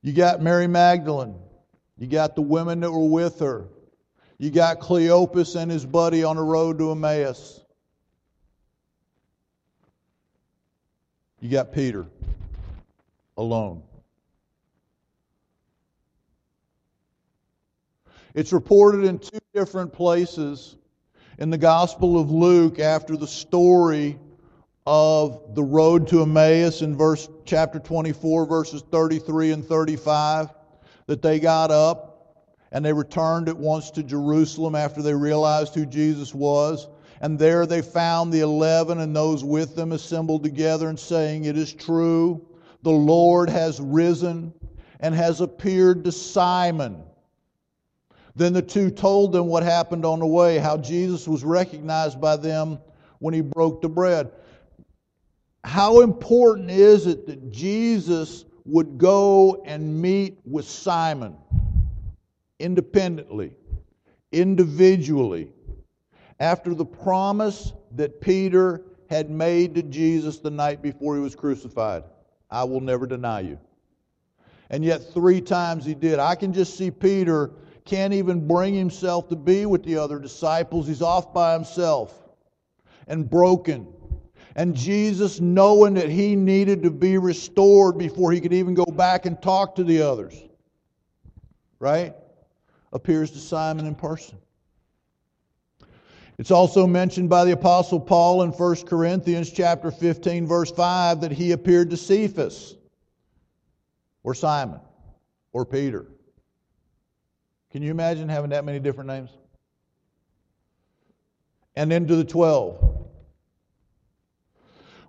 You 0.00 0.14
got 0.14 0.40
Mary 0.40 0.68
Magdalene. 0.68 1.34
You 1.98 2.06
got 2.06 2.34
the 2.34 2.40
women 2.40 2.80
that 2.80 2.90
were 2.90 3.10
with 3.10 3.40
her. 3.40 3.68
You 4.38 4.50
got 4.50 4.80
Cleopas 4.80 5.54
and 5.54 5.70
his 5.70 5.84
buddy 5.84 6.24
on 6.24 6.36
the 6.36 6.42
road 6.42 6.78
to 6.78 6.92
Emmaus. 6.92 7.60
You 11.40 11.50
got 11.50 11.74
Peter 11.74 12.06
alone. 13.36 13.82
It's 18.34 18.52
reported 18.52 19.04
in 19.04 19.18
two 19.18 19.38
different 19.54 19.92
places 19.92 20.76
in 21.38 21.50
the 21.50 21.58
Gospel 21.58 22.20
of 22.20 22.30
Luke 22.30 22.78
after 22.78 23.16
the 23.16 23.26
story 23.26 24.18
of 24.86 25.54
the 25.54 25.62
road 25.62 26.06
to 26.08 26.22
Emmaus 26.22 26.82
in 26.82 26.96
verse 26.96 27.28
chapter 27.44 27.80
24 27.80 28.46
verses 28.46 28.82
33 28.90 29.52
and 29.52 29.64
35 29.64 30.48
that 31.06 31.22
they 31.22 31.40
got 31.40 31.72
up 31.72 32.46
and 32.70 32.84
they 32.84 32.92
returned 32.92 33.48
at 33.48 33.56
once 33.56 33.90
to 33.90 34.02
Jerusalem 34.02 34.76
after 34.76 35.02
they 35.02 35.14
realized 35.14 35.74
who 35.74 35.84
Jesus 35.84 36.32
was. 36.32 36.86
And 37.20 37.36
there 37.36 37.66
they 37.66 37.82
found 37.82 38.32
the 38.32 38.40
11 38.40 39.00
and 39.00 39.14
those 39.14 39.42
with 39.42 39.74
them 39.74 39.90
assembled 39.90 40.44
together 40.44 40.88
and 40.88 40.98
saying 40.98 41.44
it 41.44 41.58
is 41.58 41.74
true 41.74 42.46
the 42.82 42.90
Lord 42.90 43.50
has 43.50 43.80
risen 43.80 44.54
and 45.00 45.14
has 45.14 45.40
appeared 45.40 46.04
to 46.04 46.12
Simon 46.12 47.02
then 48.40 48.52
the 48.54 48.62
two 48.62 48.90
told 48.90 49.32
them 49.32 49.46
what 49.46 49.62
happened 49.62 50.04
on 50.04 50.20
the 50.20 50.26
way, 50.26 50.58
how 50.58 50.76
Jesus 50.76 51.28
was 51.28 51.44
recognized 51.44 52.20
by 52.20 52.36
them 52.36 52.78
when 53.18 53.34
he 53.34 53.42
broke 53.42 53.82
the 53.82 53.88
bread. 53.88 54.32
How 55.62 56.00
important 56.00 56.70
is 56.70 57.06
it 57.06 57.26
that 57.26 57.52
Jesus 57.52 58.46
would 58.64 58.96
go 58.96 59.62
and 59.66 60.00
meet 60.00 60.38
with 60.44 60.64
Simon 60.64 61.36
independently, 62.58 63.52
individually, 64.32 65.52
after 66.38 66.74
the 66.74 66.86
promise 66.86 67.72
that 67.96 68.20
Peter 68.20 68.82
had 69.10 69.28
made 69.28 69.74
to 69.74 69.82
Jesus 69.82 70.38
the 70.38 70.50
night 70.50 70.80
before 70.80 71.14
he 71.14 71.20
was 71.20 71.34
crucified? 71.34 72.04
I 72.50 72.64
will 72.64 72.80
never 72.80 73.06
deny 73.06 73.40
you. 73.40 73.58
And 74.70 74.84
yet, 74.84 75.12
three 75.12 75.40
times 75.40 75.84
he 75.84 75.94
did. 75.94 76.18
I 76.18 76.36
can 76.36 76.52
just 76.52 76.78
see 76.78 76.90
Peter 76.90 77.50
can't 77.90 78.12
even 78.14 78.46
bring 78.46 78.72
himself 78.72 79.28
to 79.28 79.36
be 79.36 79.66
with 79.66 79.82
the 79.82 79.96
other 79.96 80.20
disciples. 80.20 80.86
He's 80.86 81.02
off 81.02 81.34
by 81.34 81.54
himself 81.54 82.14
and 83.08 83.28
broken. 83.28 83.92
And 84.54 84.76
Jesus, 84.76 85.40
knowing 85.40 85.94
that 85.94 86.08
he 86.08 86.36
needed 86.36 86.84
to 86.84 86.90
be 86.90 87.18
restored 87.18 87.98
before 87.98 88.30
he 88.30 88.40
could 88.40 88.52
even 88.52 88.74
go 88.74 88.84
back 88.84 89.26
and 89.26 89.42
talk 89.42 89.74
to 89.74 89.84
the 89.84 90.02
others, 90.02 90.40
right? 91.80 92.14
Appears 92.92 93.32
to 93.32 93.38
Simon 93.38 93.86
in 93.86 93.96
person. 93.96 94.38
It's 96.38 96.52
also 96.52 96.86
mentioned 96.86 97.28
by 97.28 97.44
the 97.44 97.52
apostle 97.52 97.98
Paul 97.98 98.42
in 98.42 98.50
1 98.50 98.76
Corinthians 98.86 99.50
chapter 99.50 99.90
15 99.90 100.46
verse 100.46 100.70
5 100.70 101.22
that 101.22 101.32
he 101.32 101.50
appeared 101.50 101.90
to 101.90 101.96
Cephas 101.96 102.76
or 104.22 104.34
Simon 104.34 104.80
or 105.52 105.66
Peter. 105.66 106.06
Can 107.70 107.82
you 107.82 107.90
imagine 107.90 108.28
having 108.28 108.50
that 108.50 108.64
many 108.64 108.80
different 108.80 109.08
names? 109.08 109.30
and 111.76 111.90
then 111.90 112.06
to 112.06 112.16
the 112.16 112.24
12. 112.24 113.06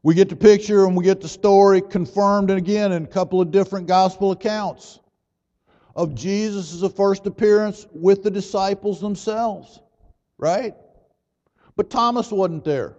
We 0.04 0.16
get 0.16 0.30
the 0.30 0.36
picture 0.36 0.86
and 0.86 0.96
we 0.96 1.04
get 1.04 1.22
the 1.22 1.28
story 1.28 1.82
confirmed 1.82 2.50
and 2.50 2.58
again 2.58 2.92
in 2.92 3.04
a 3.04 3.08
couple 3.08 3.40
of 3.42 3.52
different 3.52 3.88
gospel 3.88 4.32
accounts 4.32 5.00
of 5.96 6.16
Jesus' 6.16 6.90
first 6.94 7.28
appearance 7.28 7.88
with 7.92 8.24
the 8.24 8.32
disciples 8.32 9.00
themselves, 9.02 9.82
right? 10.38 10.74
But 11.76 11.90
Thomas 11.90 12.32
wasn't 12.32 12.64
there. 12.64 12.96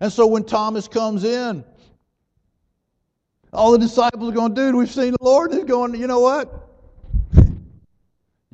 And 0.00 0.12
so 0.12 0.26
when 0.26 0.44
Thomas 0.44 0.86
comes 0.86 1.24
in, 1.24 1.64
all 3.52 3.72
the 3.72 3.78
disciples 3.78 4.30
are 4.30 4.34
going, 4.34 4.52
dude, 4.52 4.74
we've 4.74 4.90
seen 4.90 5.12
the 5.12 5.24
Lord. 5.24 5.52
He's 5.52 5.64
going, 5.64 5.94
you 5.94 6.06
know 6.06 6.20
what? 6.20 6.63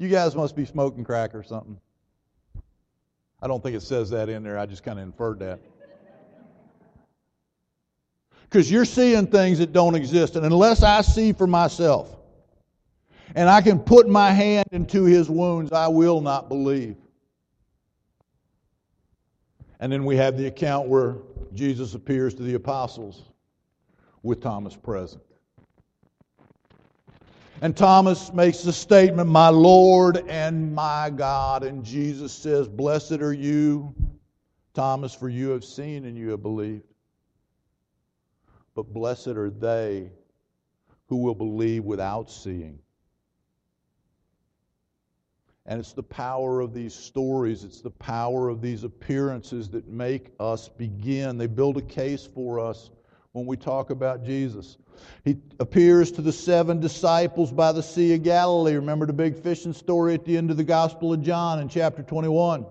You 0.00 0.08
guys 0.08 0.34
must 0.34 0.56
be 0.56 0.64
smoking 0.64 1.04
crack 1.04 1.34
or 1.34 1.42
something. 1.42 1.78
I 3.42 3.46
don't 3.46 3.62
think 3.62 3.76
it 3.76 3.82
says 3.82 4.08
that 4.08 4.30
in 4.30 4.42
there. 4.42 4.58
I 4.58 4.64
just 4.64 4.82
kind 4.82 4.98
of 4.98 5.02
inferred 5.02 5.40
that. 5.40 5.60
Because 8.44 8.70
you're 8.70 8.86
seeing 8.86 9.26
things 9.26 9.58
that 9.58 9.74
don't 9.74 9.94
exist. 9.94 10.36
And 10.36 10.46
unless 10.46 10.82
I 10.82 11.02
see 11.02 11.34
for 11.34 11.46
myself 11.46 12.16
and 13.34 13.46
I 13.50 13.60
can 13.60 13.78
put 13.78 14.08
my 14.08 14.30
hand 14.30 14.70
into 14.72 15.04
his 15.04 15.28
wounds, 15.28 15.70
I 15.70 15.88
will 15.88 16.22
not 16.22 16.48
believe. 16.48 16.96
And 19.80 19.92
then 19.92 20.06
we 20.06 20.16
have 20.16 20.38
the 20.38 20.46
account 20.46 20.88
where 20.88 21.16
Jesus 21.52 21.92
appears 21.92 22.32
to 22.36 22.42
the 22.42 22.54
apostles 22.54 23.24
with 24.22 24.40
Thomas 24.40 24.74
present. 24.74 25.22
And 27.62 27.76
Thomas 27.76 28.32
makes 28.32 28.62
the 28.62 28.72
statement, 28.72 29.28
My 29.28 29.50
Lord 29.50 30.24
and 30.28 30.74
my 30.74 31.10
God. 31.10 31.62
And 31.62 31.84
Jesus 31.84 32.32
says, 32.32 32.68
Blessed 32.68 33.20
are 33.20 33.34
you, 33.34 33.94
Thomas, 34.72 35.14
for 35.14 35.28
you 35.28 35.50
have 35.50 35.64
seen 35.64 36.06
and 36.06 36.16
you 36.16 36.30
have 36.30 36.42
believed. 36.42 36.84
But 38.74 38.94
blessed 38.94 39.28
are 39.28 39.50
they 39.50 40.10
who 41.08 41.16
will 41.16 41.34
believe 41.34 41.84
without 41.84 42.30
seeing. 42.30 42.78
And 45.66 45.78
it's 45.78 45.92
the 45.92 46.02
power 46.02 46.60
of 46.60 46.72
these 46.72 46.94
stories, 46.94 47.62
it's 47.62 47.82
the 47.82 47.90
power 47.90 48.48
of 48.48 48.62
these 48.62 48.84
appearances 48.84 49.68
that 49.70 49.86
make 49.86 50.32
us 50.40 50.68
begin. 50.68 51.36
They 51.36 51.46
build 51.46 51.76
a 51.76 51.82
case 51.82 52.26
for 52.26 52.58
us 52.58 52.90
when 53.32 53.46
we 53.46 53.56
talk 53.56 53.90
about 53.90 54.24
Jesus. 54.24 54.76
He 55.24 55.36
appears 55.58 56.10
to 56.12 56.22
the 56.22 56.32
seven 56.32 56.80
disciples 56.80 57.52
by 57.52 57.72
the 57.72 57.82
Sea 57.82 58.14
of 58.14 58.22
Galilee. 58.22 58.74
Remember 58.74 59.06
the 59.06 59.12
big 59.12 59.36
fishing 59.36 59.72
story 59.72 60.14
at 60.14 60.24
the 60.24 60.36
end 60.36 60.50
of 60.50 60.56
the 60.56 60.64
Gospel 60.64 61.12
of 61.12 61.22
John 61.22 61.60
in 61.60 61.68
chapter 61.68 62.02
21. 62.02 62.66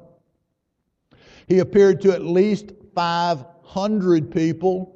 He 1.48 1.60
appeared 1.60 2.02
to 2.02 2.12
at 2.12 2.22
least 2.22 2.72
500 2.94 4.32
people. 4.32 4.96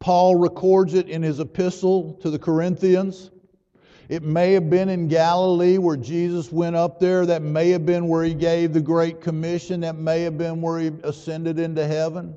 Paul 0.00 0.36
records 0.36 0.94
it 0.94 1.08
in 1.08 1.22
his 1.22 1.40
epistle 1.40 2.14
to 2.22 2.30
the 2.30 2.38
Corinthians. 2.38 3.30
It 4.08 4.24
may 4.24 4.54
have 4.54 4.68
been 4.68 4.88
in 4.88 5.06
Galilee 5.06 5.78
where 5.78 5.96
Jesus 5.96 6.50
went 6.50 6.74
up 6.74 6.98
there. 6.98 7.24
That 7.26 7.42
may 7.42 7.70
have 7.70 7.86
been 7.86 8.08
where 8.08 8.24
he 8.24 8.34
gave 8.34 8.72
the 8.72 8.80
Great 8.80 9.20
Commission. 9.20 9.80
That 9.82 9.94
may 9.94 10.22
have 10.22 10.36
been 10.36 10.60
where 10.60 10.80
he 10.80 10.90
ascended 11.04 11.60
into 11.60 11.86
heaven. 11.86 12.36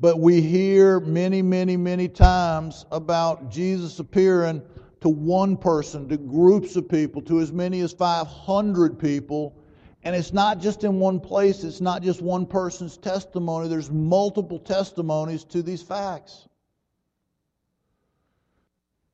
But 0.00 0.18
we 0.18 0.40
hear 0.40 1.00
many, 1.00 1.40
many, 1.40 1.76
many 1.76 2.08
times 2.08 2.84
about 2.90 3.50
Jesus 3.50 3.98
appearing 3.98 4.62
to 5.00 5.08
one 5.08 5.56
person, 5.56 6.08
to 6.08 6.16
groups 6.16 6.76
of 6.76 6.88
people, 6.88 7.22
to 7.22 7.40
as 7.40 7.52
many 7.52 7.80
as 7.80 7.92
500 7.92 8.98
people. 8.98 9.54
And 10.02 10.16
it's 10.16 10.32
not 10.32 10.60
just 10.60 10.84
in 10.84 10.98
one 10.98 11.20
place, 11.20 11.62
it's 11.62 11.80
not 11.80 12.02
just 12.02 12.20
one 12.20 12.46
person's 12.46 12.96
testimony, 12.96 13.68
there's 13.68 13.90
multiple 13.90 14.58
testimonies 14.58 15.44
to 15.44 15.62
these 15.62 15.82
facts. 15.82 16.48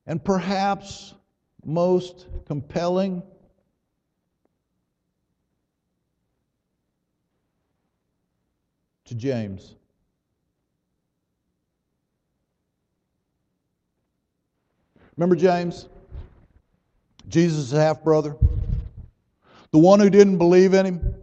And 0.07 0.25
perhaps 0.25 1.15
most 1.65 2.27
compelling 2.47 3.23
to 9.05 9.15
James. 9.15 9.75
Remember 15.17 15.37
James? 15.37 15.89
Jesus' 17.29 17.71
half 17.71 18.03
brother? 18.03 18.37
The 19.73 19.79
one 19.79 20.01
who 20.01 20.11
didn't 20.11 20.39
believe 20.39 20.75
in 20.75 20.87
him? 20.87 21.15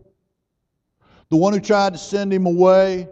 The 1.29 1.37
one 1.37 1.53
who 1.53 1.59
tried 1.59 1.93
to 1.93 1.99
send 1.99 2.31
him 2.31 2.45
away? 2.45 3.07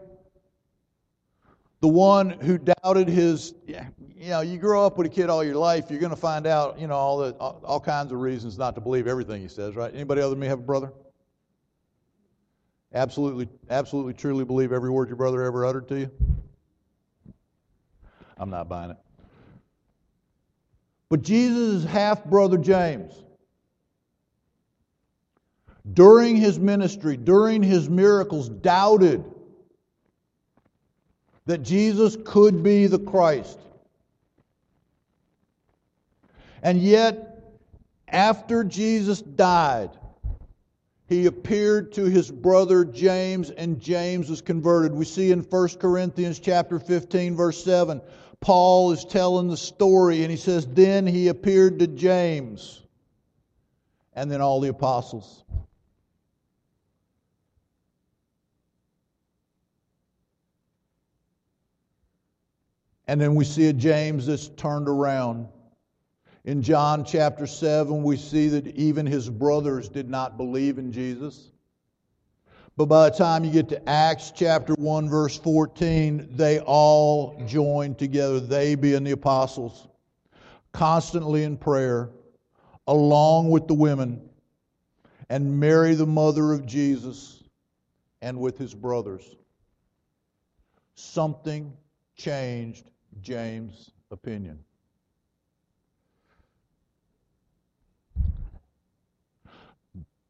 The 1.82 1.88
one 1.88 2.30
who 2.30 2.58
doubted 2.58 3.10
his. 3.10 3.54
Yeah, 3.68 3.88
You 4.16 4.30
know, 4.30 4.42
you 4.42 4.58
grow 4.58 4.86
up 4.86 4.98
with 4.98 5.08
a 5.08 5.10
kid 5.10 5.30
all 5.30 5.44
your 5.44 5.56
life, 5.56 5.86
you're 5.90 6.00
going 6.00 6.12
to 6.12 6.16
find 6.16 6.48
out, 6.48 6.80
you 6.80 6.88
know, 6.88 6.96
all, 6.96 7.18
the, 7.18 7.34
all, 7.34 7.62
all 7.66 7.80
kinds 7.80 8.12
of 8.12 8.20
reasons 8.20 8.58
not 8.58 8.76
to 8.76 8.82
believe 8.82 9.08
everything 9.08 9.42
he 9.42 9.50
says, 9.50 9.76
right? 9.76 9.94
Anybody 9.94 10.22
other 10.22 10.30
than 10.32 10.40
me 10.40 10.48
have 10.48 10.60
a 10.60 10.64
brother? 10.64 10.92
Absolutely, 12.94 13.50
absolutely, 13.70 14.14
truly 14.14 14.46
believe 14.46 14.72
every 14.72 14.90
word 14.90 15.10
your 15.10 15.18
brother 15.18 15.44
ever 15.44 15.66
uttered 15.66 15.88
to 15.90 16.00
you? 16.00 16.12
I'm 18.38 18.50
not 18.50 18.70
buying 18.70 18.92
it. 18.92 18.98
But 21.10 21.22
Jesus' 21.22 21.84
half 21.84 22.26
brother 22.26 22.58
James, 22.58 23.14
during 25.94 26.36
his 26.36 26.60
ministry, 26.60 27.16
during 27.16 27.62
his 27.62 27.90
miracles, 27.90 28.50
doubted 28.50 29.24
that 31.46 31.60
Jesus 31.60 32.18
could 32.26 32.64
be 32.64 32.88
the 32.88 33.00
Christ. 33.00 33.60
And 36.64 36.82
yet, 36.82 37.44
after 38.08 38.64
Jesus 38.64 39.22
died, 39.22 39.92
he 41.08 41.28
appeared 41.28 41.92
to 41.94 42.06
his 42.06 42.32
brother 42.32 42.84
James 42.84 43.52
and 43.52 43.80
James 43.80 44.28
was 44.28 44.42
converted. 44.42 44.92
We 44.92 45.06
see 45.06 45.32
in 45.32 45.42
1 45.42 45.70
Corinthians 45.80 46.40
chapter 46.40 46.80
15 46.80 47.36
verse 47.36 47.64
7 47.64 48.02
Paul 48.42 48.92
is 48.92 49.06
telling 49.06 49.48
the 49.48 49.58
story, 49.58 50.24
and 50.24 50.32
he 50.32 50.38
says, 50.38 50.66
Then 50.68 51.08
he 51.08 51.28
appeared 51.28 51.80
to 51.80 51.88
James, 51.88 52.82
and 54.14 54.32
then 54.32 54.42
all 54.42 54.60
the 54.60 54.70
apostles. 54.70 55.44
And 63.08 63.22
then 63.22 63.36
we 63.36 63.46
see 63.46 63.68
a 63.68 63.74
James 63.74 64.26
that's 64.26 64.48
turned 64.48 64.90
around. 64.90 65.48
In 66.44 66.62
John 66.62 67.06
chapter 67.06 67.48
7, 67.48 68.04
we 68.04 68.18
see 68.18 68.50
that 68.50 68.68
even 68.68 69.06
his 69.06 69.30
brothers 69.30 69.90
did 69.90 70.10
not 70.10 70.38
believe 70.38 70.78
in 70.78 70.92
Jesus. 70.92 71.52
But 72.78 72.88
by 72.88 73.10
the 73.10 73.16
time 73.16 73.46
you 73.46 73.52
get 73.52 73.70
to 73.70 73.90
Acts 73.90 74.32
chapter 74.36 74.74
1, 74.74 75.08
verse 75.08 75.38
14, 75.38 76.28
they 76.32 76.60
all 76.60 77.42
joined 77.48 77.98
together, 77.98 78.42
they 78.42 78.76
being 78.76 79.06
the 79.06 79.12
apostles, 79.12 79.88
constantly 80.74 81.44
in 81.44 81.56
prayer, 81.56 82.10
along 82.86 83.50
with 83.50 83.68
the 83.68 83.74
women, 83.74 84.30
and 85.30 85.58
Mary, 85.58 85.96
the 85.96 86.06
mother 86.06 86.52
of 86.52 86.66
Jesus, 86.66 87.44
and 88.22 88.42
with 88.42 88.58
his 88.58 88.74
brothers. 88.74 89.24
Something 90.96 91.72
changed 92.18 92.90
James' 93.22 93.92
opinion. 94.12 94.65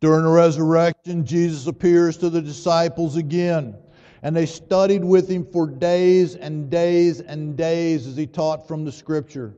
During 0.01 0.25
the 0.25 0.31
resurrection, 0.31 1.25
Jesus 1.25 1.67
appears 1.67 2.17
to 2.17 2.29
the 2.29 2.41
disciples 2.41 3.15
again. 3.15 3.75
And 4.23 4.35
they 4.35 4.45
studied 4.45 5.03
with 5.03 5.29
him 5.29 5.45
for 5.45 5.67
days 5.67 6.35
and 6.35 6.69
days 6.69 7.21
and 7.21 7.55
days 7.55 8.07
as 8.07 8.17
he 8.17 8.25
taught 8.25 8.67
from 8.67 8.83
the 8.83 8.91
scripture. 8.91 9.55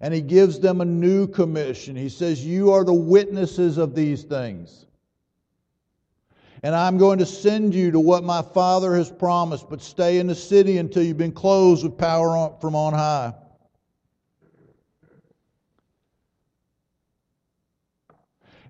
And 0.00 0.14
he 0.14 0.20
gives 0.20 0.60
them 0.60 0.80
a 0.80 0.84
new 0.84 1.26
commission. 1.26 1.96
He 1.96 2.08
says, 2.08 2.44
You 2.44 2.72
are 2.72 2.84
the 2.84 2.94
witnesses 2.94 3.78
of 3.78 3.94
these 3.94 4.22
things. 4.22 4.86
And 6.62 6.74
I'm 6.74 6.98
going 6.98 7.18
to 7.18 7.26
send 7.26 7.74
you 7.74 7.90
to 7.90 8.00
what 8.00 8.24
my 8.24 8.42
Father 8.42 8.94
has 8.96 9.10
promised, 9.10 9.68
but 9.68 9.82
stay 9.82 10.18
in 10.18 10.26
the 10.26 10.34
city 10.34 10.78
until 10.78 11.02
you've 11.02 11.18
been 11.18 11.32
clothed 11.32 11.84
with 11.84 11.98
power 11.98 12.52
from 12.60 12.74
on 12.74 12.92
high. 12.92 13.34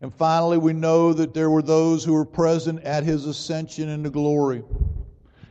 And 0.03 0.15
finally, 0.15 0.59
we 0.59 0.73
know 0.73 1.13
that 1.13 1.33
there 1.33 1.51
were 1.51 1.63
those 1.63 2.05
who 2.05 2.13
were 2.13 2.25
present 2.25 2.83
at 2.83 3.05
his 3.05 3.25
ascension 3.25 3.89
into 3.89 4.11
glory. 4.11 4.63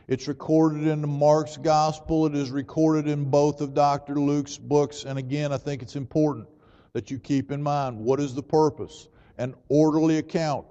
It's 0.08 0.28
recorded 0.28 0.86
in 0.86 1.00
the 1.00 1.08
Mark's 1.08 1.56
gospel. 1.56 2.26
It 2.26 2.34
is 2.36 2.50
recorded 2.50 3.08
in 3.08 3.24
both 3.24 3.60
of 3.60 3.74
Dr. 3.74 4.14
Luke's 4.14 4.56
books. 4.56 5.04
And 5.04 5.18
again, 5.18 5.52
I 5.52 5.58
think 5.58 5.82
it's 5.82 5.96
important 5.96 6.46
that 6.92 7.10
you 7.10 7.18
keep 7.18 7.50
in 7.50 7.60
mind 7.60 7.98
what 7.98 8.20
is 8.20 8.34
the 8.34 8.42
purpose? 8.42 9.08
An 9.38 9.54
orderly 9.68 10.18
account 10.18 10.66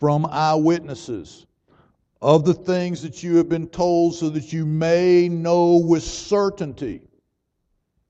from 0.00 0.26
eyewitnesses 0.26 1.46
of 2.22 2.44
the 2.44 2.54
things 2.54 3.02
that 3.02 3.22
you 3.22 3.36
have 3.36 3.48
been 3.48 3.68
told, 3.68 4.14
so 4.14 4.30
that 4.30 4.52
you 4.52 4.64
may 4.66 5.28
know 5.28 5.76
with 5.76 6.02
certainty 6.02 7.02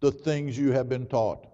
the 0.00 0.10
things 0.10 0.56
you 0.56 0.70
have 0.72 0.88
been 0.88 1.06
taught. 1.06 1.47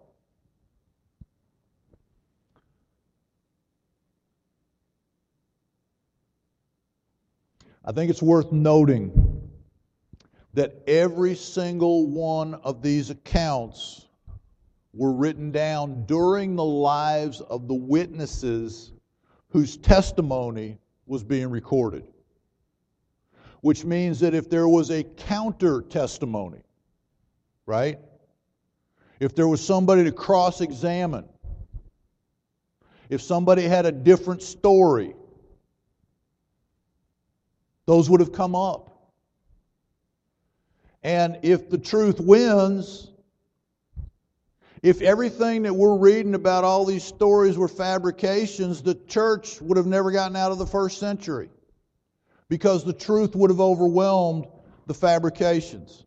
I 7.86 7.92
think 7.92 8.10
it's 8.10 8.22
worth 8.22 8.50
noting 8.50 9.50
that 10.54 10.82
every 10.86 11.34
single 11.34 12.06
one 12.06 12.54
of 12.54 12.80
these 12.80 13.10
accounts 13.10 14.06
were 14.94 15.12
written 15.12 15.50
down 15.50 16.06
during 16.06 16.56
the 16.56 16.64
lives 16.64 17.40
of 17.42 17.68
the 17.68 17.74
witnesses 17.74 18.92
whose 19.50 19.76
testimony 19.76 20.78
was 21.06 21.22
being 21.24 21.50
recorded. 21.50 22.04
Which 23.60 23.84
means 23.84 24.20
that 24.20 24.34
if 24.34 24.48
there 24.48 24.68
was 24.68 24.90
a 24.90 25.02
counter 25.02 25.82
testimony, 25.82 26.62
right? 27.66 27.98
If 29.20 29.34
there 29.34 29.48
was 29.48 29.64
somebody 29.64 30.04
to 30.04 30.12
cross 30.12 30.60
examine, 30.60 31.24
if 33.10 33.20
somebody 33.20 33.62
had 33.62 33.84
a 33.84 33.92
different 33.92 34.42
story, 34.42 35.14
those 37.86 38.08
would 38.08 38.20
have 38.20 38.32
come 38.32 38.54
up. 38.54 39.12
And 41.02 41.38
if 41.42 41.68
the 41.68 41.78
truth 41.78 42.18
wins, 42.18 43.10
if 44.82 45.00
everything 45.02 45.62
that 45.62 45.74
we're 45.74 45.96
reading 45.96 46.34
about 46.34 46.64
all 46.64 46.84
these 46.84 47.04
stories 47.04 47.56
were 47.56 47.68
fabrications, 47.68 48.82
the 48.82 48.94
church 48.94 49.60
would 49.60 49.76
have 49.76 49.86
never 49.86 50.10
gotten 50.10 50.36
out 50.36 50.52
of 50.52 50.58
the 50.58 50.66
first 50.66 50.98
century 50.98 51.50
because 52.48 52.84
the 52.84 52.92
truth 52.92 53.34
would 53.34 53.50
have 53.50 53.60
overwhelmed 53.60 54.46
the 54.86 54.94
fabrications. 54.94 56.04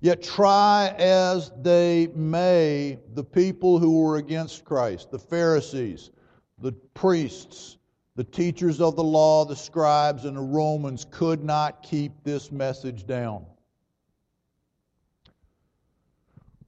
Yet, 0.00 0.22
try 0.22 0.94
as 0.98 1.50
they 1.62 2.08
may, 2.14 2.98
the 3.14 3.24
people 3.24 3.78
who 3.78 4.00
were 4.02 4.16
against 4.16 4.64
Christ, 4.64 5.10
the 5.10 5.18
Pharisees, 5.18 6.10
the 6.58 6.72
priests, 6.72 7.78
the 8.16 8.24
teachers 8.24 8.80
of 8.80 8.94
the 8.94 9.02
law, 9.02 9.44
the 9.44 9.56
scribes, 9.56 10.24
and 10.24 10.36
the 10.36 10.40
Romans 10.40 11.06
could 11.10 11.42
not 11.42 11.82
keep 11.82 12.12
this 12.22 12.52
message 12.52 13.06
down. 13.06 13.44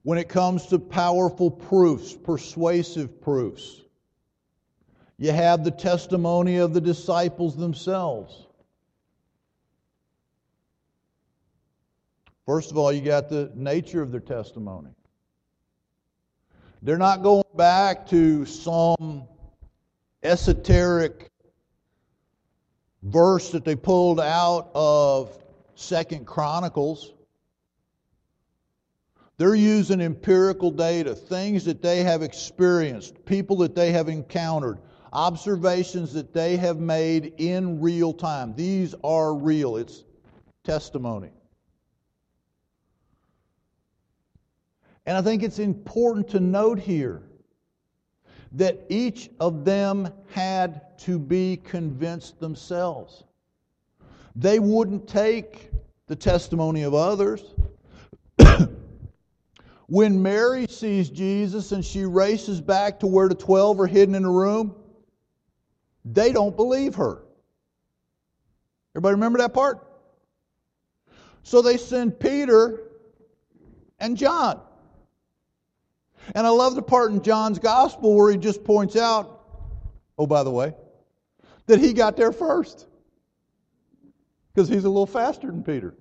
When 0.03 0.17
it 0.17 0.29
comes 0.29 0.67
to 0.67 0.79
powerful 0.79 1.51
proofs, 1.51 2.13
persuasive 2.13 3.21
proofs, 3.21 3.81
you 5.17 5.31
have 5.31 5.63
the 5.63 5.71
testimony 5.71 6.57
of 6.57 6.73
the 6.73 6.81
disciples 6.81 7.55
themselves. 7.55 8.45
First 12.45 12.71
of 12.71 12.77
all, 12.77 12.93
you 12.93 13.01
got 13.01 13.27
the 13.29 13.51
nature 13.55 14.01
of 14.01 14.11
their 14.11 14.21
testimony. 14.21 14.91
They're 16.81 16.97
not 16.97 17.23
going 17.23 17.43
back 17.55 18.07
to 18.07 18.45
some 18.45 19.27
esoteric 20.23 21.29
verse 23.03 23.51
that 23.51 23.65
they 23.65 23.75
pulled 23.75 24.19
out 24.19 24.69
of 24.73 25.37
Second 25.75 26.25
Chronicles. 26.25 27.13
They're 29.37 29.55
using 29.55 30.01
empirical 30.01 30.71
data, 30.71 31.13
things 31.13 31.65
that 31.65 31.81
they 31.81 32.03
have 32.03 32.23
experienced, 32.23 33.23
people 33.25 33.57
that 33.57 33.75
they 33.75 33.91
have 33.91 34.09
encountered, 34.09 34.79
observations 35.13 36.13
that 36.13 36.33
they 36.33 36.57
have 36.57 36.79
made 36.79 37.33
in 37.37 37.79
real 37.79 38.13
time. 38.13 38.55
These 38.55 38.95
are 39.03 39.35
real. 39.35 39.77
It's 39.77 40.03
testimony. 40.63 41.29
And 45.05 45.15
I 45.15 45.21
think 45.21 45.43
it's 45.43 45.59
important 45.59 46.29
to 46.29 46.39
note 46.39 46.79
here 46.79 47.23
that 48.53 48.85
each 48.89 49.29
of 49.39 49.65
them 49.65 50.11
had 50.31 50.97
to 50.99 51.19
be 51.19 51.57
convinced 51.57 52.39
themselves. 52.39 53.23
They 54.35 54.59
wouldn't 54.59 55.07
take 55.07 55.71
the 56.07 56.15
testimony 56.15 56.83
of 56.83 56.93
others. 56.93 57.43
when 59.87 60.21
Mary 60.21 60.67
sees 60.67 61.09
Jesus 61.09 61.71
and 61.71 61.83
she 61.83 62.05
races 62.05 62.61
back 62.61 62.99
to 62.99 63.07
where 63.07 63.27
the 63.27 63.35
12 63.35 63.79
are 63.79 63.87
hidden 63.87 64.15
in 64.15 64.25
a 64.25 64.31
room, 64.31 64.75
they 66.05 66.31
don't 66.31 66.55
believe 66.55 66.95
her. 66.95 67.23
Everybody 68.95 69.13
remember 69.13 69.39
that 69.39 69.53
part? 69.53 69.85
So 71.43 71.61
they 71.61 71.77
send 71.77 72.19
Peter 72.19 72.81
and 73.99 74.17
John. 74.17 74.61
And 76.35 76.45
I 76.45 76.49
love 76.49 76.75
the 76.75 76.81
part 76.81 77.11
in 77.11 77.21
John's 77.21 77.59
gospel 77.59 78.15
where 78.15 78.31
he 78.31 78.37
just 78.37 78.63
points 78.63 78.95
out, 78.95 79.41
oh, 80.17 80.27
by 80.27 80.43
the 80.43 80.51
way, 80.51 80.73
that 81.67 81.79
he 81.79 81.93
got 81.93 82.17
there 82.17 82.31
first. 82.31 82.87
Because 84.53 84.67
he's 84.69 84.85
a 84.85 84.89
little 84.89 85.05
faster 85.05 85.47
than 85.47 85.63
Peter. 85.63 85.95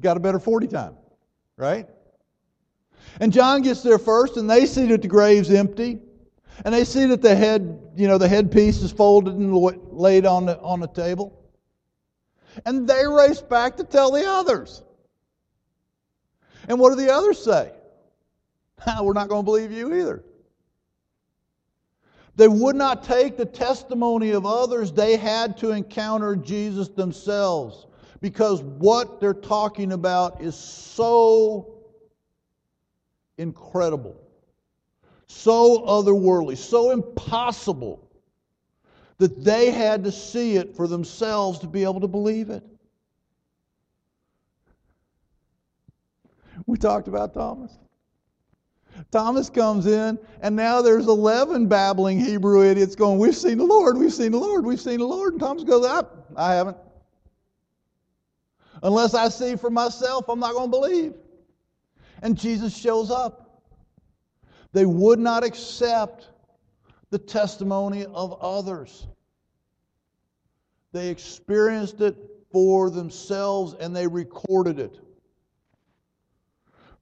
Got 0.00 0.16
a 0.16 0.20
better 0.20 0.40
40 0.40 0.66
time, 0.66 0.96
right? 1.56 1.88
And 3.20 3.32
John 3.32 3.62
gets 3.62 3.82
there 3.82 3.98
first, 3.98 4.36
and 4.36 4.50
they 4.50 4.66
see 4.66 4.86
that 4.86 5.02
the 5.02 5.08
grave's 5.08 5.50
empty. 5.50 6.00
And 6.64 6.74
they 6.74 6.84
see 6.84 7.06
that 7.06 7.22
the 7.22 7.34
head, 7.34 7.80
you 7.96 8.08
know, 8.08 8.18
the 8.18 8.28
headpiece 8.28 8.82
is 8.82 8.92
folded 8.92 9.34
and 9.34 9.54
laid 9.92 10.26
on 10.26 10.46
the, 10.46 10.58
on 10.60 10.80
the 10.80 10.88
table. 10.88 11.38
And 12.66 12.86
they 12.86 13.06
race 13.06 13.40
back 13.40 13.76
to 13.78 13.84
tell 13.84 14.10
the 14.10 14.26
others. 14.26 14.82
And 16.68 16.78
what 16.78 16.90
do 16.90 16.96
the 16.96 17.12
others 17.12 17.42
say? 17.42 17.72
We're 19.02 19.12
not 19.12 19.28
going 19.28 19.42
to 19.42 19.44
believe 19.44 19.72
you 19.72 19.94
either. 19.94 20.24
They 22.34 22.48
would 22.48 22.76
not 22.76 23.04
take 23.04 23.36
the 23.36 23.44
testimony 23.44 24.30
of 24.30 24.46
others, 24.46 24.90
they 24.90 25.16
had 25.16 25.58
to 25.58 25.72
encounter 25.72 26.34
Jesus 26.34 26.88
themselves 26.88 27.86
because 28.22 28.62
what 28.62 29.20
they're 29.20 29.34
talking 29.34 29.92
about 29.92 30.40
is 30.40 30.54
so 30.54 31.74
incredible, 33.36 34.16
so 35.26 35.84
otherworldly, 35.84 36.56
so 36.56 36.92
impossible 36.92 38.08
that 39.18 39.44
they 39.44 39.70
had 39.70 40.04
to 40.04 40.12
see 40.12 40.56
it 40.56 40.74
for 40.74 40.88
themselves 40.88 41.58
to 41.58 41.66
be 41.66 41.82
able 41.82 42.00
to 42.00 42.08
believe 42.08 42.48
it. 42.48 42.62
We 46.66 46.78
talked 46.78 47.08
about 47.08 47.34
Thomas. 47.34 47.76
Thomas 49.10 49.50
comes 49.50 49.86
in, 49.86 50.18
and 50.40 50.56
now 50.56 50.82
there's 50.82 51.06
11 51.06 51.66
babbling 51.66 52.20
Hebrew 52.20 52.62
idiots 52.64 52.94
going, 52.94 53.18
We've 53.18 53.36
seen 53.36 53.58
the 53.58 53.64
Lord, 53.64 53.98
we've 53.98 54.12
seen 54.12 54.32
the 54.32 54.38
Lord, 54.38 54.64
we've 54.64 54.80
seen 54.80 54.98
the 54.98 55.06
Lord. 55.06 55.34
And 55.34 55.40
Thomas 55.40 55.64
goes, 55.64 55.84
Up, 55.84 56.30
I 56.36 56.54
haven't. 56.54 56.76
Unless 58.82 59.14
I 59.14 59.28
see 59.28 59.56
for 59.56 59.70
myself, 59.70 60.28
I'm 60.28 60.40
not 60.40 60.52
going 60.52 60.70
to 60.70 60.78
believe. 60.78 61.14
And 62.22 62.38
Jesus 62.38 62.76
shows 62.76 63.10
up. 63.10 63.62
They 64.72 64.86
would 64.86 65.18
not 65.18 65.44
accept 65.44 66.28
the 67.10 67.18
testimony 67.18 68.06
of 68.06 68.40
others. 68.40 69.06
They 70.92 71.08
experienced 71.08 72.00
it 72.00 72.16
for 72.50 72.90
themselves 72.90 73.74
and 73.74 73.94
they 73.94 74.06
recorded 74.06 74.78
it. 74.78 74.98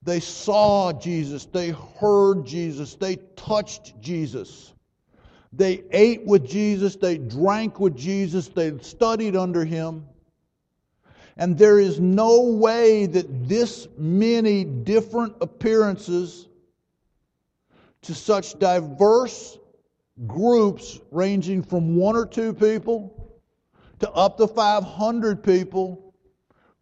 They 0.03 0.21
saw 0.21 0.93
Jesus, 0.93 1.45
they 1.47 1.71
heard 1.71 2.47
Jesus, 2.47 2.95
they 2.95 3.17
touched 3.37 4.01
Jesus. 4.01 4.73
They 5.53 5.83
ate 5.91 6.25
with 6.25 6.49
Jesus, 6.49 6.97
they 6.97 7.19
drank 7.19 7.81
with 7.81 7.97
Jesus, 7.97 8.49
they 8.49 8.79
studied 8.79 9.37
under 9.37 9.65
him. 9.65 10.07
And 11.37 11.59
there 11.59 11.79
is 11.79 12.01
no 12.01 12.43
way 12.43 13.07
that 13.07 13.49
this 13.49 13.89
many 13.99 14.65
different 14.65 15.37
appearances 15.41 16.47
to 18.03 18.15
such 18.15 18.59
diverse 18.59 19.59
groups, 20.27 20.99
ranging 21.11 21.63
from 21.63 21.97
one 21.97 22.17
or 22.17 22.27
two 22.27 22.53
people 22.53 23.39
to 24.01 24.11
up 24.13 24.39
to 24.39 24.47
500 24.47 25.43
people, 25.43 26.10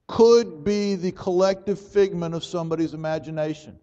could 0.08 0.64
be 0.64 0.96
the 0.96 1.12
collective 1.12 1.78
figment 1.78 2.34
of 2.34 2.42
somebody's 2.42 2.94
imagination. 2.94 3.78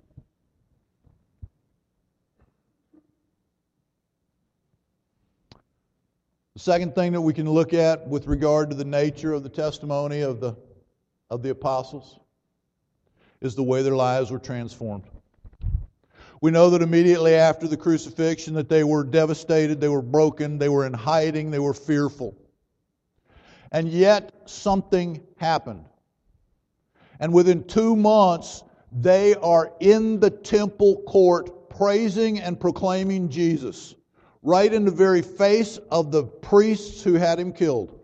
The 6.55 6.59
second 6.59 6.95
thing 6.95 7.11
that 7.11 7.21
we 7.21 7.33
can 7.33 7.49
look 7.49 7.73
at 7.73 8.07
with 8.07 8.27
regard 8.27 8.71
to 8.71 8.75
the 8.75 8.85
nature 8.85 9.33
of 9.33 9.43
the 9.43 9.49
testimony 9.49 10.21
of 10.21 10.39
the, 10.39 10.55
of 11.29 11.43
the 11.43 11.51
apostles 11.51 12.19
is 13.41 13.55
the 13.55 13.63
way 13.63 13.83
their 13.83 13.95
lives 13.95 14.31
were 14.31 14.39
transformed. 14.39 15.03
We 16.41 16.51
know 16.51 16.71
that 16.71 16.81
immediately 16.81 17.35
after 17.35 17.67
the 17.67 17.77
crucifixion 17.77 18.55
that 18.55 18.69
they 18.69 18.83
were 18.83 19.03
devastated, 19.03 19.79
they 19.79 19.89
were 19.89 20.01
broken, 20.01 20.57
they 20.57 20.69
were 20.69 20.85
in 20.85 20.93
hiding, 20.93 21.51
they 21.51 21.59
were 21.59 21.73
fearful. 21.73 22.35
And 23.71 23.89
yet 23.89 24.31
something 24.45 25.21
happened. 25.37 25.85
And 27.19 27.33
within 27.33 27.63
2 27.63 27.95
months 27.95 28.63
they 28.91 29.35
are 29.35 29.73
in 29.79 30.19
the 30.19 30.29
temple 30.29 31.03
court 31.07 31.69
praising 31.69 32.39
and 32.39 32.59
proclaiming 32.59 33.29
Jesus 33.29 33.95
right 34.41 34.71
in 34.71 34.85
the 34.85 34.91
very 34.91 35.21
face 35.21 35.77
of 35.89 36.11
the 36.11 36.23
priests 36.23 37.03
who 37.03 37.15
had 37.15 37.39
him 37.39 37.51
killed. 37.51 37.99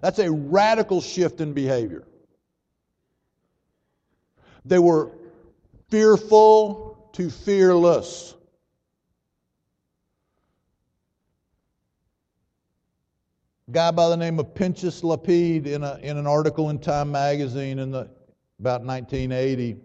That's 0.00 0.18
a 0.18 0.30
radical 0.30 1.00
shift 1.00 1.40
in 1.40 1.52
behavior. 1.52 2.04
They 4.64 4.78
were 4.78 5.10
fearful 5.90 7.10
to 7.12 7.28
fearless. 7.28 8.34
Guy 13.72 13.90
by 13.90 14.10
the 14.10 14.16
name 14.16 14.38
of 14.38 14.54
Pinchas 14.54 15.00
Lapid 15.00 15.66
in, 15.66 15.82
a, 15.82 15.98
in 16.02 16.18
an 16.18 16.26
article 16.26 16.68
in 16.68 16.78
Time 16.78 17.10
magazine 17.10 17.78
in 17.78 17.90
the, 17.90 18.10
about 18.60 18.84
1980 18.84 19.76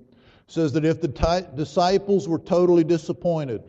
says 0.47 0.73
that 0.73 0.83
if 0.83 0.99
the 0.99 1.07
t- 1.07 1.47
disciples 1.55 2.27
were 2.27 2.39
totally 2.39 2.83
disappointed 2.83 3.63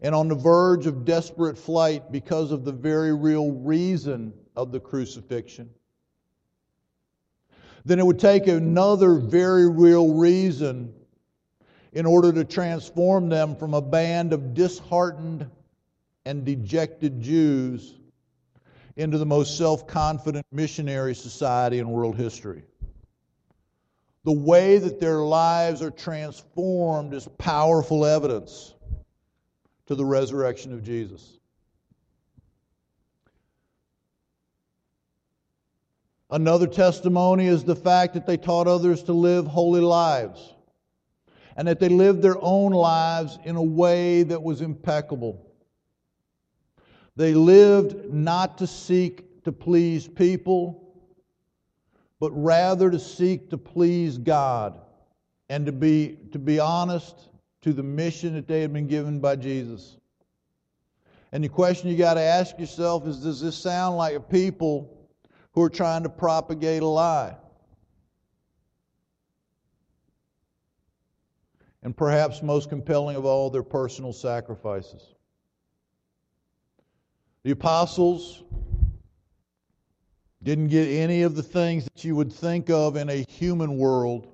and 0.00 0.14
on 0.14 0.28
the 0.28 0.34
verge 0.34 0.86
of 0.86 1.04
desperate 1.04 1.58
flight 1.58 2.12
because 2.12 2.52
of 2.52 2.64
the 2.64 2.70
very 2.70 3.12
real 3.12 3.50
reason 3.50 4.32
of 4.54 4.70
the 4.70 4.78
crucifixion, 4.78 5.68
then 7.84 7.98
it 7.98 8.06
would 8.06 8.20
take 8.20 8.46
another 8.46 9.14
very 9.14 9.68
real 9.68 10.14
reason 10.14 10.94
in 11.92 12.06
order 12.06 12.32
to 12.32 12.44
transform 12.44 13.28
them 13.28 13.56
from 13.56 13.74
a 13.74 13.82
band 13.82 14.32
of 14.32 14.54
disheartened 14.54 15.50
and 16.24 16.44
dejected 16.44 17.20
Jews 17.20 17.94
into 18.96 19.18
the 19.18 19.26
most 19.26 19.58
self 19.58 19.86
confident 19.86 20.46
missionary 20.50 21.14
society 21.14 21.78
in 21.78 21.88
world 21.90 22.16
history. 22.16 22.64
The 24.24 24.32
way 24.32 24.78
that 24.78 24.98
their 24.98 25.18
lives 25.18 25.82
are 25.82 25.90
transformed 25.90 27.14
is 27.14 27.28
powerful 27.38 28.04
evidence 28.04 28.74
to 29.86 29.94
the 29.94 30.04
resurrection 30.04 30.72
of 30.72 30.82
Jesus. 30.82 31.38
Another 36.28 36.66
testimony 36.66 37.46
is 37.46 37.62
the 37.62 37.76
fact 37.76 38.14
that 38.14 38.26
they 38.26 38.36
taught 38.36 38.66
others 38.66 39.04
to 39.04 39.12
live 39.12 39.46
holy 39.46 39.80
lives 39.80 40.54
and 41.56 41.68
that 41.68 41.78
they 41.78 41.88
lived 41.88 42.20
their 42.20 42.36
own 42.40 42.72
lives 42.72 43.38
in 43.44 43.54
a 43.54 43.62
way 43.62 44.24
that 44.24 44.42
was 44.42 44.60
impeccable. 44.60 45.45
They 47.16 47.34
lived 47.34 48.12
not 48.12 48.58
to 48.58 48.66
seek 48.66 49.44
to 49.44 49.52
please 49.52 50.06
people, 50.06 50.94
but 52.20 52.30
rather 52.32 52.90
to 52.90 52.98
seek 52.98 53.50
to 53.50 53.58
please 53.58 54.18
God 54.18 54.78
and 55.48 55.64
to 55.66 55.72
be, 55.72 56.18
to 56.32 56.38
be 56.38 56.58
honest 56.58 57.16
to 57.62 57.72
the 57.72 57.82
mission 57.82 58.34
that 58.34 58.46
they 58.46 58.60
had 58.60 58.72
been 58.72 58.86
given 58.86 59.20
by 59.20 59.36
Jesus. 59.36 59.96
And 61.32 61.42
the 61.42 61.48
question 61.48 61.90
you 61.90 61.96
got 61.96 62.14
to 62.14 62.20
ask 62.20 62.58
yourself 62.58 63.06
is 63.06 63.18
does 63.18 63.40
this 63.40 63.56
sound 63.56 63.96
like 63.96 64.14
a 64.14 64.20
people 64.20 65.08
who 65.52 65.62
are 65.62 65.70
trying 65.70 66.02
to 66.02 66.08
propagate 66.10 66.82
a 66.82 66.86
lie. 66.86 67.34
And 71.82 71.96
perhaps 71.96 72.42
most 72.42 72.68
compelling 72.68 73.16
of 73.16 73.24
all, 73.24 73.48
their 73.48 73.62
personal 73.62 74.12
sacrifices. 74.12 75.15
The 77.46 77.52
apostles 77.52 78.42
didn't 80.42 80.66
get 80.66 80.88
any 80.88 81.22
of 81.22 81.36
the 81.36 81.44
things 81.44 81.84
that 81.84 82.02
you 82.02 82.16
would 82.16 82.32
think 82.32 82.70
of 82.70 82.96
in 82.96 83.08
a 83.08 83.24
human 83.28 83.78
world 83.78 84.26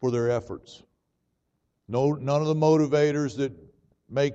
for 0.00 0.10
their 0.10 0.30
efforts. 0.30 0.82
No, 1.88 2.12
none 2.12 2.40
of 2.40 2.46
the 2.46 2.54
motivators 2.54 3.36
that 3.36 3.52
make, 4.08 4.32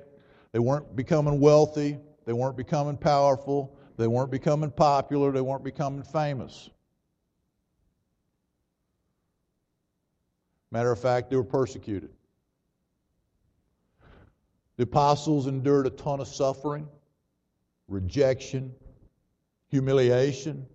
they 0.52 0.60
weren't 0.60 0.94
becoming 0.94 1.40
wealthy, 1.40 1.98
they 2.24 2.32
weren't 2.32 2.56
becoming 2.56 2.96
powerful, 2.96 3.76
they 3.96 4.06
weren't 4.06 4.30
becoming 4.30 4.70
popular, 4.70 5.32
they 5.32 5.40
weren't 5.40 5.64
becoming 5.64 6.04
famous. 6.04 6.70
Matter 10.70 10.92
of 10.92 11.00
fact, 11.00 11.30
they 11.30 11.36
were 11.36 11.42
persecuted. 11.42 12.10
The 14.76 14.84
apostles 14.84 15.48
endured 15.48 15.88
a 15.88 15.90
ton 15.90 16.20
of 16.20 16.28
suffering, 16.28 16.86
rejection, 17.88 18.72
humiliation, 19.68 20.66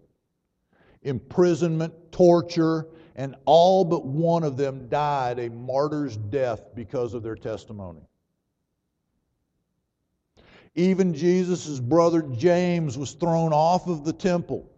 imprisonment, 1.04 1.94
torture, 2.12 2.88
and 3.16 3.36
all 3.46 3.84
but 3.84 4.06
one 4.06 4.44
of 4.44 4.58
them 4.58 4.88
died 4.90 5.40
a 5.40 5.50
martyr's 5.50 6.18
death 6.18 6.76
because 6.76 7.14
of 7.14 7.24
their 7.24 7.36
testimony. 7.36 8.02
Even 10.76 11.14
Jesus' 11.14 11.80
brother 11.80 12.22
James 12.22 12.98
was 12.98 13.14
thrown 13.14 13.52
off 13.52 13.88
of 13.88 14.06
the 14.06 14.14
temple 14.14 14.70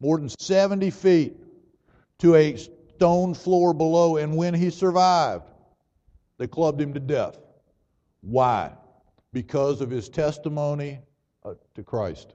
more 0.00 0.16
than 0.16 0.30
70 0.30 0.90
feet 0.90 1.36
to 2.18 2.34
a 2.34 2.56
stone 2.56 3.34
floor 3.34 3.72
below, 3.74 4.16
and 4.16 4.36
when 4.36 4.54
he 4.54 4.70
survived, 4.70 5.44
they 6.38 6.46
clubbed 6.46 6.80
him 6.80 6.94
to 6.94 7.00
death. 7.00 7.38
Why? 8.22 8.72
Because 9.32 9.80
of 9.80 9.90
his 9.90 10.08
testimony 10.08 10.98
uh, 11.44 11.54
to 11.74 11.82
Christ. 11.82 12.34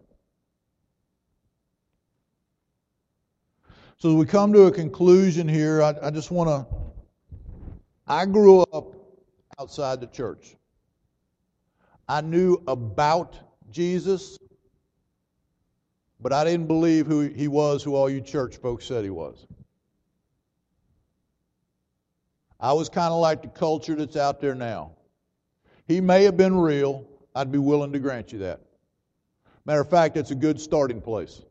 So, 3.98 4.14
we 4.16 4.26
come 4.26 4.54
to 4.54 4.64
a 4.64 4.72
conclusion 4.72 5.48
here, 5.48 5.82
I, 5.82 5.96
I 6.04 6.12
just 6.12 6.32
want 6.32 6.50
to. 6.50 6.76
I 8.08 8.26
grew 8.26 8.62
up 8.62 8.94
outside 9.60 10.00
the 10.00 10.08
church. 10.08 10.56
I 12.08 12.22
knew 12.22 12.62
about 12.68 13.36
Jesus, 13.72 14.38
but 16.20 16.32
I 16.32 16.44
didn't 16.44 16.68
believe 16.68 17.08
who 17.08 17.22
he 17.22 17.48
was 17.48 17.84
who 17.84 17.96
all 17.96 18.10
you 18.10 18.22
church 18.22 18.58
folks 18.58 18.86
said 18.86 19.04
he 19.04 19.10
was. 19.10 19.48
I 22.60 22.74
was 22.74 22.90
kind 22.90 23.12
of 23.14 23.20
like 23.20 23.42
the 23.42 23.48
culture 23.48 23.96
that's 23.96 24.16
out 24.16 24.40
there 24.40 24.56
now. 24.56 24.95
He 25.88 26.02
may 26.02 26.24
have 26.24 26.38
been 26.38 26.58
real. 26.58 27.06
I'd 27.36 27.52
be 27.52 27.58
willing 27.58 27.92
to 27.94 28.00
grant 28.00 28.32
you 28.32 28.40
that. 28.40 28.62
Matter 29.66 29.82
of 29.82 29.90
fact, 29.90 30.18
it's 30.18 30.32
a 30.32 30.36
good 30.36 30.60
starting 30.60 31.02
place. 31.02 31.42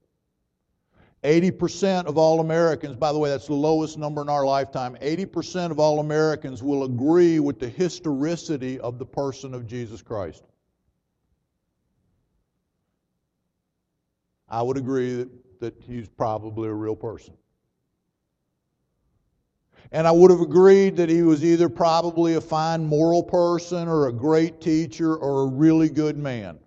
80% 1.22 2.04
of 2.04 2.18
all 2.18 2.40
Americans, 2.40 2.96
by 2.96 3.12
the 3.12 3.18
way, 3.18 3.30
that's 3.30 3.46
the 3.46 3.54
lowest 3.54 3.96
number 3.96 4.20
in 4.20 4.28
our 4.28 4.44
lifetime, 4.44 4.96
80% 5.00 5.70
of 5.70 5.80
all 5.80 6.00
Americans 6.00 6.62
will 6.62 6.84
agree 6.84 7.40
with 7.40 7.58
the 7.58 7.68
historicity 7.68 8.78
of 8.78 8.98
the 8.98 9.06
person 9.06 9.54
of 9.54 9.66
Jesus 9.66 10.02
Christ. 10.02 10.44
I 14.50 14.60
would 14.60 14.76
agree 14.76 15.14
that, 15.14 15.60
that 15.60 15.74
he's 15.80 16.08
probably 16.08 16.68
a 16.68 16.74
real 16.74 16.94
person. 16.94 17.34
And 19.92 20.06
I 20.06 20.10
would 20.10 20.30
have 20.30 20.40
agreed 20.40 20.96
that 20.96 21.08
he 21.08 21.22
was 21.22 21.44
either 21.44 21.68
probably 21.68 22.34
a 22.34 22.40
fine 22.40 22.84
moral 22.84 23.22
person 23.22 23.88
or 23.88 24.08
a 24.08 24.12
great 24.12 24.60
teacher 24.60 25.14
or 25.14 25.42
a 25.42 25.46
really 25.46 25.88
good 25.88 26.16
man. 26.16 26.58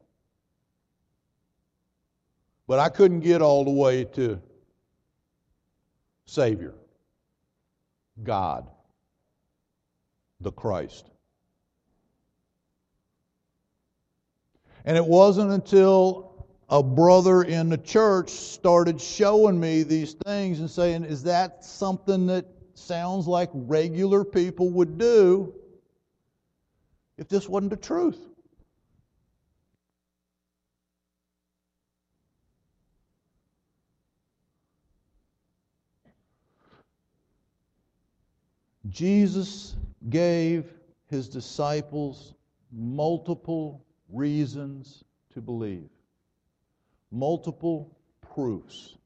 But 2.68 2.80
I 2.80 2.90
couldn't 2.90 3.22
get 3.22 3.42
all 3.42 3.64
the 3.64 3.72
way 3.72 4.04
to 4.04 4.42
Savior, 6.26 6.74
God, 8.22 8.70
the 10.42 10.52
Christ. 10.52 11.10
And 14.84 14.96
it 14.96 15.06
wasn't 15.06 15.52
until 15.52 16.46
a 16.70 16.84
brother 16.84 17.44
in 17.44 17.70
the 17.70 17.78
church 17.78 18.30
started 18.30 19.00
showing 19.02 19.60
me 19.60 19.84
these 19.84 20.14
things 20.14 20.60
and 20.60 20.70
saying, 20.70 21.06
Is 21.06 21.24
that 21.24 21.64
something 21.64 22.28
that 22.28 22.46
sounds 22.78 23.28
like 23.28 23.50
regular 23.54 24.24
people 24.24 24.70
would 24.70 24.98
do 24.98 25.54
if 27.18 27.28
this 27.28 27.50
wasn't 27.50 27.72
the 27.72 27.78
truth? 27.78 28.20
Jesus 38.90 39.76
gave 40.10 40.72
his 41.10 41.28
disciples 41.28 42.34
multiple 42.72 43.86
reasons 44.10 45.04
to 45.34 45.42
believe, 45.42 45.90
multiple 47.12 47.98
proofs. 48.22 48.98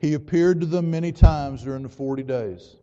He 0.00 0.14
appeared 0.14 0.60
to 0.60 0.66
them 0.66 0.90
many 0.90 1.12
times 1.12 1.62
during 1.62 1.82
the 1.82 1.88
40 1.90 2.22
days. 2.22 2.76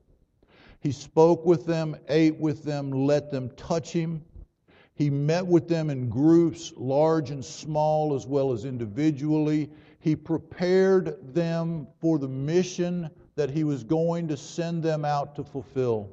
He 0.80 0.92
spoke 0.92 1.46
with 1.46 1.66
them, 1.66 1.98
ate 2.10 2.40
with 2.40 2.64
them, 2.64 2.92
let 2.92 3.32
them 3.32 3.50
touch 3.58 3.92
him. 3.92 4.24
He 4.94 5.10
met 5.10 5.46
with 5.46 5.68
them 5.68 5.90
in 5.90 6.10
groups, 6.10 6.72
large 6.78 7.32
and 7.32 7.44
small, 7.44 8.16
as 8.16 8.28
well 8.28 8.54
as 8.54 8.66
individually. 8.66 9.72
He 10.00 10.16
prepared 10.16 11.34
them 11.34 11.88
for 12.00 12.20
the 12.20 12.28
mission 12.28 13.10
that 13.36 13.50
he 13.50 13.64
was 13.64 13.84
going 13.84 14.28
to 14.28 14.38
send 14.38 14.84
them 14.84 15.04
out 15.04 15.36
to 15.36 15.44
fulfill. 15.44 16.12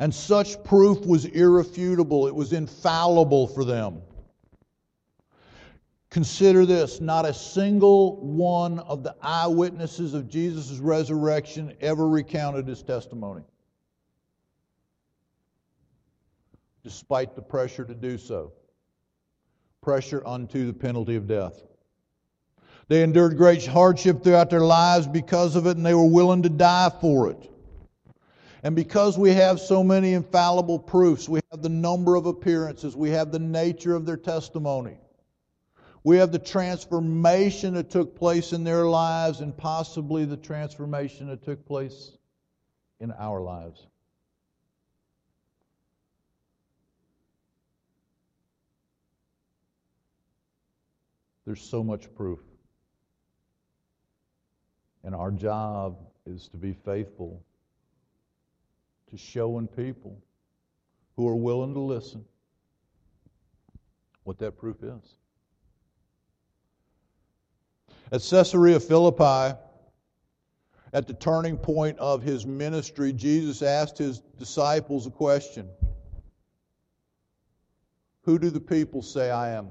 And 0.00 0.12
such 0.12 0.62
proof 0.64 1.06
was 1.06 1.24
irrefutable, 1.24 2.26
it 2.26 2.34
was 2.34 2.52
infallible 2.52 3.46
for 3.46 3.64
them. 3.64 4.02
Consider 6.10 6.64
this 6.64 7.00
not 7.00 7.26
a 7.26 7.34
single 7.34 8.16
one 8.16 8.78
of 8.80 9.02
the 9.02 9.14
eyewitnesses 9.20 10.14
of 10.14 10.28
Jesus' 10.28 10.78
resurrection 10.78 11.74
ever 11.80 12.08
recounted 12.08 12.66
his 12.66 12.82
testimony, 12.82 13.42
despite 16.82 17.36
the 17.36 17.42
pressure 17.42 17.84
to 17.84 17.94
do 17.94 18.16
so 18.16 18.52
pressure 19.88 20.22
unto 20.26 20.66
the 20.66 20.72
penalty 20.72 21.16
of 21.16 21.26
death. 21.26 21.62
They 22.88 23.02
endured 23.02 23.36
great 23.36 23.64
hardship 23.64 24.22
throughout 24.22 24.50
their 24.50 24.60
lives 24.60 25.06
because 25.06 25.56
of 25.56 25.66
it, 25.66 25.76
and 25.76 25.84
they 25.84 25.94
were 25.94 26.08
willing 26.08 26.42
to 26.42 26.48
die 26.48 26.90
for 27.00 27.30
it. 27.30 27.50
And 28.62 28.74
because 28.74 29.16
we 29.16 29.30
have 29.30 29.60
so 29.60 29.84
many 29.84 30.14
infallible 30.14 30.78
proofs, 30.78 31.28
we 31.28 31.40
have 31.50 31.62
the 31.62 31.68
number 31.68 32.16
of 32.16 32.26
appearances, 32.26 32.96
we 32.96 33.10
have 33.10 33.30
the 33.30 33.38
nature 33.38 33.94
of 33.94 34.04
their 34.04 34.16
testimony. 34.16 34.98
We 36.04 36.18
have 36.18 36.32
the 36.32 36.38
transformation 36.38 37.74
that 37.74 37.90
took 37.90 38.16
place 38.16 38.52
in 38.52 38.64
their 38.64 38.84
lives 38.84 39.40
and 39.40 39.56
possibly 39.56 40.24
the 40.24 40.36
transformation 40.36 41.28
that 41.28 41.44
took 41.44 41.66
place 41.66 42.12
in 43.00 43.12
our 43.12 43.40
lives. 43.40 43.86
There's 51.44 51.62
so 51.62 51.82
much 51.82 52.14
proof. 52.14 52.40
And 55.02 55.14
our 55.14 55.30
job 55.30 55.96
is 56.26 56.48
to 56.48 56.58
be 56.58 56.74
faithful 56.84 57.42
to 59.10 59.16
showing 59.16 59.66
people 59.66 60.18
who 61.16 61.26
are 61.26 61.34
willing 61.34 61.72
to 61.72 61.80
listen 61.80 62.24
what 64.24 64.38
that 64.40 64.58
proof 64.58 64.82
is. 64.82 65.17
At 68.10 68.22
Caesarea 68.22 68.80
Philippi, 68.80 69.58
at 70.92 71.06
the 71.06 71.12
turning 71.12 71.58
point 71.58 71.98
of 71.98 72.22
his 72.22 72.46
ministry, 72.46 73.12
Jesus 73.12 73.60
asked 73.60 73.98
his 73.98 74.20
disciples 74.38 75.06
a 75.06 75.10
question 75.10 75.68
Who 78.22 78.38
do 78.38 78.48
the 78.48 78.60
people 78.60 79.02
say 79.02 79.30
I 79.30 79.50
am? 79.50 79.68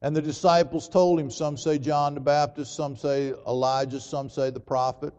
And 0.00 0.16
the 0.16 0.22
disciples 0.22 0.88
told 0.88 1.20
him 1.20 1.30
some 1.30 1.56
say 1.56 1.78
John 1.78 2.14
the 2.14 2.20
Baptist, 2.20 2.74
some 2.74 2.96
say 2.96 3.32
Elijah, 3.46 4.00
some 4.00 4.28
say 4.28 4.50
the 4.50 4.58
prophet. 4.58 5.14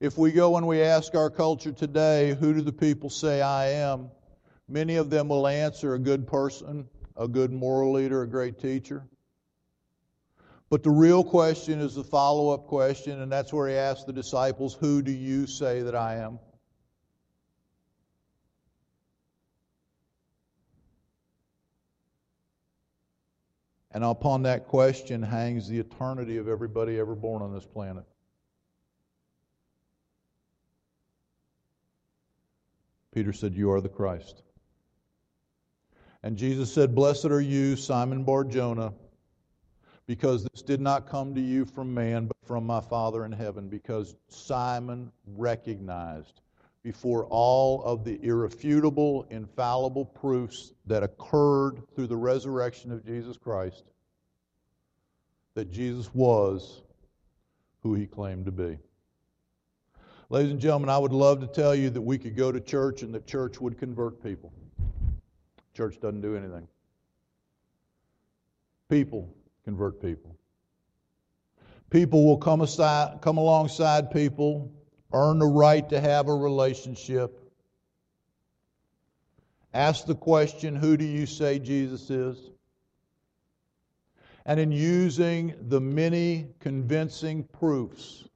If 0.00 0.16
we 0.16 0.30
go 0.30 0.56
and 0.56 0.68
we 0.68 0.80
ask 0.80 1.16
our 1.16 1.30
culture 1.30 1.72
today, 1.72 2.36
who 2.38 2.54
do 2.54 2.60
the 2.60 2.72
people 2.72 3.10
say 3.10 3.42
I 3.42 3.70
am? 3.70 4.12
Many 4.68 4.96
of 4.96 5.08
them 5.08 5.28
will 5.28 5.46
answer 5.46 5.94
a 5.94 5.98
good 5.98 6.26
person, 6.26 6.88
a 7.16 7.26
good 7.26 7.52
moral 7.52 7.92
leader, 7.92 8.22
a 8.22 8.28
great 8.28 8.58
teacher. 8.58 9.06
But 10.70 10.82
the 10.82 10.90
real 10.90 11.24
question 11.24 11.80
is 11.80 11.94
the 11.94 12.04
follow 12.04 12.50
up 12.50 12.66
question, 12.66 13.22
and 13.22 13.32
that's 13.32 13.52
where 13.52 13.68
he 13.68 13.74
asked 13.74 14.06
the 14.06 14.12
disciples, 14.12 14.74
Who 14.74 15.00
do 15.00 15.10
you 15.10 15.46
say 15.46 15.80
that 15.80 15.94
I 15.94 16.16
am? 16.16 16.38
And 23.90 24.04
upon 24.04 24.42
that 24.42 24.68
question 24.68 25.22
hangs 25.22 25.66
the 25.66 25.78
eternity 25.78 26.36
of 26.36 26.46
everybody 26.46 26.98
ever 26.98 27.14
born 27.14 27.42
on 27.42 27.54
this 27.54 27.64
planet. 27.64 28.04
Peter 33.14 33.32
said, 33.32 33.54
You 33.54 33.72
are 33.72 33.80
the 33.80 33.88
Christ. 33.88 34.42
And 36.22 36.36
Jesus 36.36 36.72
said, 36.72 36.94
Blessed 36.94 37.26
are 37.26 37.40
you, 37.40 37.76
Simon 37.76 38.24
Bar 38.24 38.44
Jonah, 38.44 38.92
because 40.06 40.44
this 40.44 40.62
did 40.62 40.80
not 40.80 41.08
come 41.08 41.34
to 41.34 41.40
you 41.40 41.64
from 41.64 41.92
man, 41.94 42.26
but 42.26 42.36
from 42.44 42.66
my 42.66 42.80
Father 42.80 43.24
in 43.24 43.32
heaven. 43.32 43.68
Because 43.68 44.16
Simon 44.28 45.12
recognized 45.36 46.40
before 46.82 47.26
all 47.26 47.82
of 47.84 48.04
the 48.04 48.18
irrefutable, 48.24 49.26
infallible 49.30 50.04
proofs 50.04 50.72
that 50.86 51.02
occurred 51.02 51.82
through 51.94 52.06
the 52.06 52.16
resurrection 52.16 52.90
of 52.90 53.04
Jesus 53.04 53.36
Christ 53.36 53.84
that 55.54 55.70
Jesus 55.70 56.12
was 56.14 56.82
who 57.82 57.94
he 57.94 58.06
claimed 58.06 58.44
to 58.44 58.52
be. 58.52 58.78
Ladies 60.30 60.52
and 60.52 60.60
gentlemen, 60.60 60.88
I 60.88 60.98
would 60.98 61.12
love 61.12 61.40
to 61.40 61.46
tell 61.46 61.74
you 61.74 61.90
that 61.90 62.00
we 62.00 62.18
could 62.18 62.36
go 62.36 62.52
to 62.52 62.60
church 62.60 63.02
and 63.02 63.14
that 63.14 63.26
church 63.26 63.60
would 63.60 63.78
convert 63.78 64.22
people. 64.22 64.52
Church 65.78 66.00
doesn't 66.00 66.22
do 66.22 66.34
anything. 66.34 66.66
People 68.88 69.32
convert 69.62 70.02
people. 70.02 70.36
People 71.88 72.26
will 72.26 72.36
come 72.36 72.62
aside, 72.62 73.20
come 73.20 73.38
alongside 73.38 74.10
people, 74.10 74.72
earn 75.12 75.38
the 75.38 75.46
right 75.46 75.88
to 75.88 76.00
have 76.00 76.26
a 76.26 76.34
relationship. 76.34 77.38
Ask 79.72 80.04
the 80.04 80.16
question, 80.16 80.74
who 80.74 80.96
do 80.96 81.04
you 81.04 81.26
say 81.26 81.60
Jesus 81.60 82.10
is? 82.10 82.50
And 84.46 84.58
in 84.58 84.72
using 84.72 85.54
the 85.68 85.80
many 85.80 86.48
convincing 86.58 87.44
proofs 87.44 88.27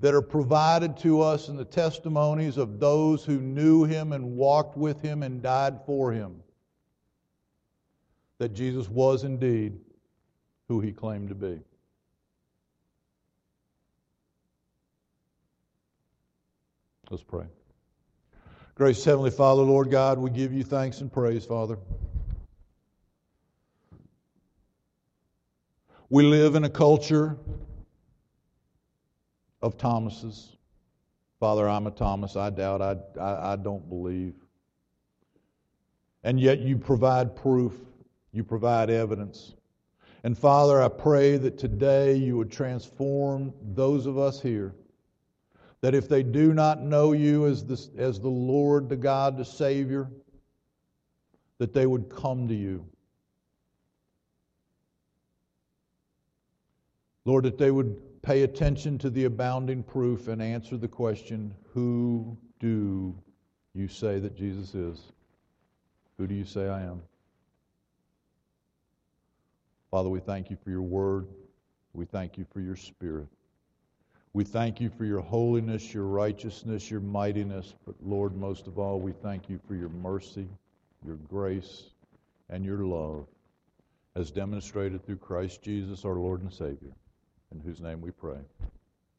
that 0.00 0.14
are 0.14 0.22
provided 0.22 0.96
to 0.98 1.22
us 1.22 1.48
in 1.48 1.56
the 1.56 1.64
testimonies 1.64 2.58
of 2.58 2.78
those 2.78 3.24
who 3.24 3.40
knew 3.40 3.84
him 3.84 4.12
and 4.12 4.36
walked 4.36 4.76
with 4.76 5.00
him 5.00 5.22
and 5.22 5.42
died 5.42 5.78
for 5.86 6.12
him. 6.12 6.42
That 8.38 8.52
Jesus 8.52 8.88
was 8.88 9.24
indeed 9.24 9.78
who 10.68 10.80
he 10.80 10.92
claimed 10.92 11.30
to 11.30 11.34
be. 11.34 11.60
Let's 17.10 17.22
pray. 17.22 17.46
Gracious 18.74 19.04
Heavenly 19.04 19.30
Father, 19.30 19.62
Lord 19.62 19.90
God, 19.90 20.18
we 20.18 20.28
give 20.28 20.52
you 20.52 20.62
thanks 20.62 21.00
and 21.00 21.10
praise, 21.10 21.46
Father. 21.46 21.78
We 26.10 26.24
live 26.24 26.56
in 26.56 26.64
a 26.64 26.68
culture 26.68 27.38
of 29.62 29.78
Thomas's. 29.78 30.56
Father, 31.40 31.68
I'm 31.68 31.86
a 31.86 31.90
Thomas. 31.90 32.36
I 32.36 32.50
doubt. 32.50 32.80
I, 32.82 32.96
I, 33.20 33.52
I 33.52 33.56
don't 33.56 33.88
believe. 33.88 34.34
And 36.24 36.40
yet 36.40 36.60
you 36.60 36.76
provide 36.76 37.36
proof, 37.36 37.74
you 38.32 38.42
provide 38.42 38.90
evidence. 38.90 39.54
And 40.24 40.36
Father, 40.36 40.82
I 40.82 40.88
pray 40.88 41.36
that 41.36 41.58
today 41.58 42.16
you 42.16 42.36
would 42.36 42.50
transform 42.50 43.52
those 43.62 44.06
of 44.06 44.18
us 44.18 44.40
here 44.40 44.74
that 45.82 45.94
if 45.94 46.08
they 46.08 46.22
do 46.22 46.52
not 46.52 46.82
know 46.82 47.12
you 47.12 47.46
as 47.46 47.64
the, 47.64 47.80
as 47.96 48.18
the 48.18 48.28
Lord, 48.28 48.88
the 48.88 48.96
God, 48.96 49.36
the 49.36 49.44
Savior, 49.44 50.10
that 51.58 51.72
they 51.72 51.86
would 51.86 52.10
come 52.10 52.48
to 52.48 52.54
you. 52.54 52.84
Lord, 57.24 57.44
that 57.44 57.58
they 57.58 57.70
would 57.70 58.00
pay 58.26 58.42
attention 58.42 58.98
to 58.98 59.08
the 59.08 59.24
abounding 59.24 59.84
proof 59.84 60.26
and 60.26 60.42
answer 60.42 60.76
the 60.76 60.88
question 60.88 61.54
Who 61.72 62.36
do 62.58 63.14
you 63.72 63.86
say 63.86 64.18
that 64.18 64.36
Jesus 64.36 64.74
is? 64.74 65.12
Who 66.18 66.26
do 66.26 66.34
you 66.34 66.44
say 66.44 66.68
I 66.68 66.82
am? 66.82 67.02
Father, 69.92 70.08
we 70.08 70.18
thank 70.18 70.50
you 70.50 70.56
for 70.64 70.70
your 70.70 70.82
word. 70.82 71.28
We 71.92 72.04
thank 72.04 72.36
you 72.36 72.44
for 72.52 72.60
your 72.60 72.74
spirit. 72.74 73.28
We 74.32 74.42
thank 74.42 74.80
you 74.80 74.90
for 74.90 75.04
your 75.04 75.20
holiness, 75.20 75.94
your 75.94 76.06
righteousness, 76.06 76.90
your 76.90 77.00
mightiness. 77.00 77.74
But 77.86 77.94
Lord, 78.02 78.36
most 78.36 78.66
of 78.66 78.76
all, 78.76 79.00
we 79.00 79.12
thank 79.12 79.48
you 79.48 79.60
for 79.68 79.76
your 79.76 79.88
mercy, 79.88 80.48
your 81.06 81.16
grace, 81.16 81.90
and 82.50 82.64
your 82.64 82.78
love 82.78 83.28
as 84.16 84.32
demonstrated 84.32 85.06
through 85.06 85.18
Christ 85.18 85.62
Jesus, 85.62 86.04
our 86.04 86.14
Lord 86.14 86.42
and 86.42 86.52
Savior 86.52 86.92
in 87.52 87.60
whose 87.60 87.80
name 87.80 88.00
we 88.00 88.10
pray. 88.10 88.38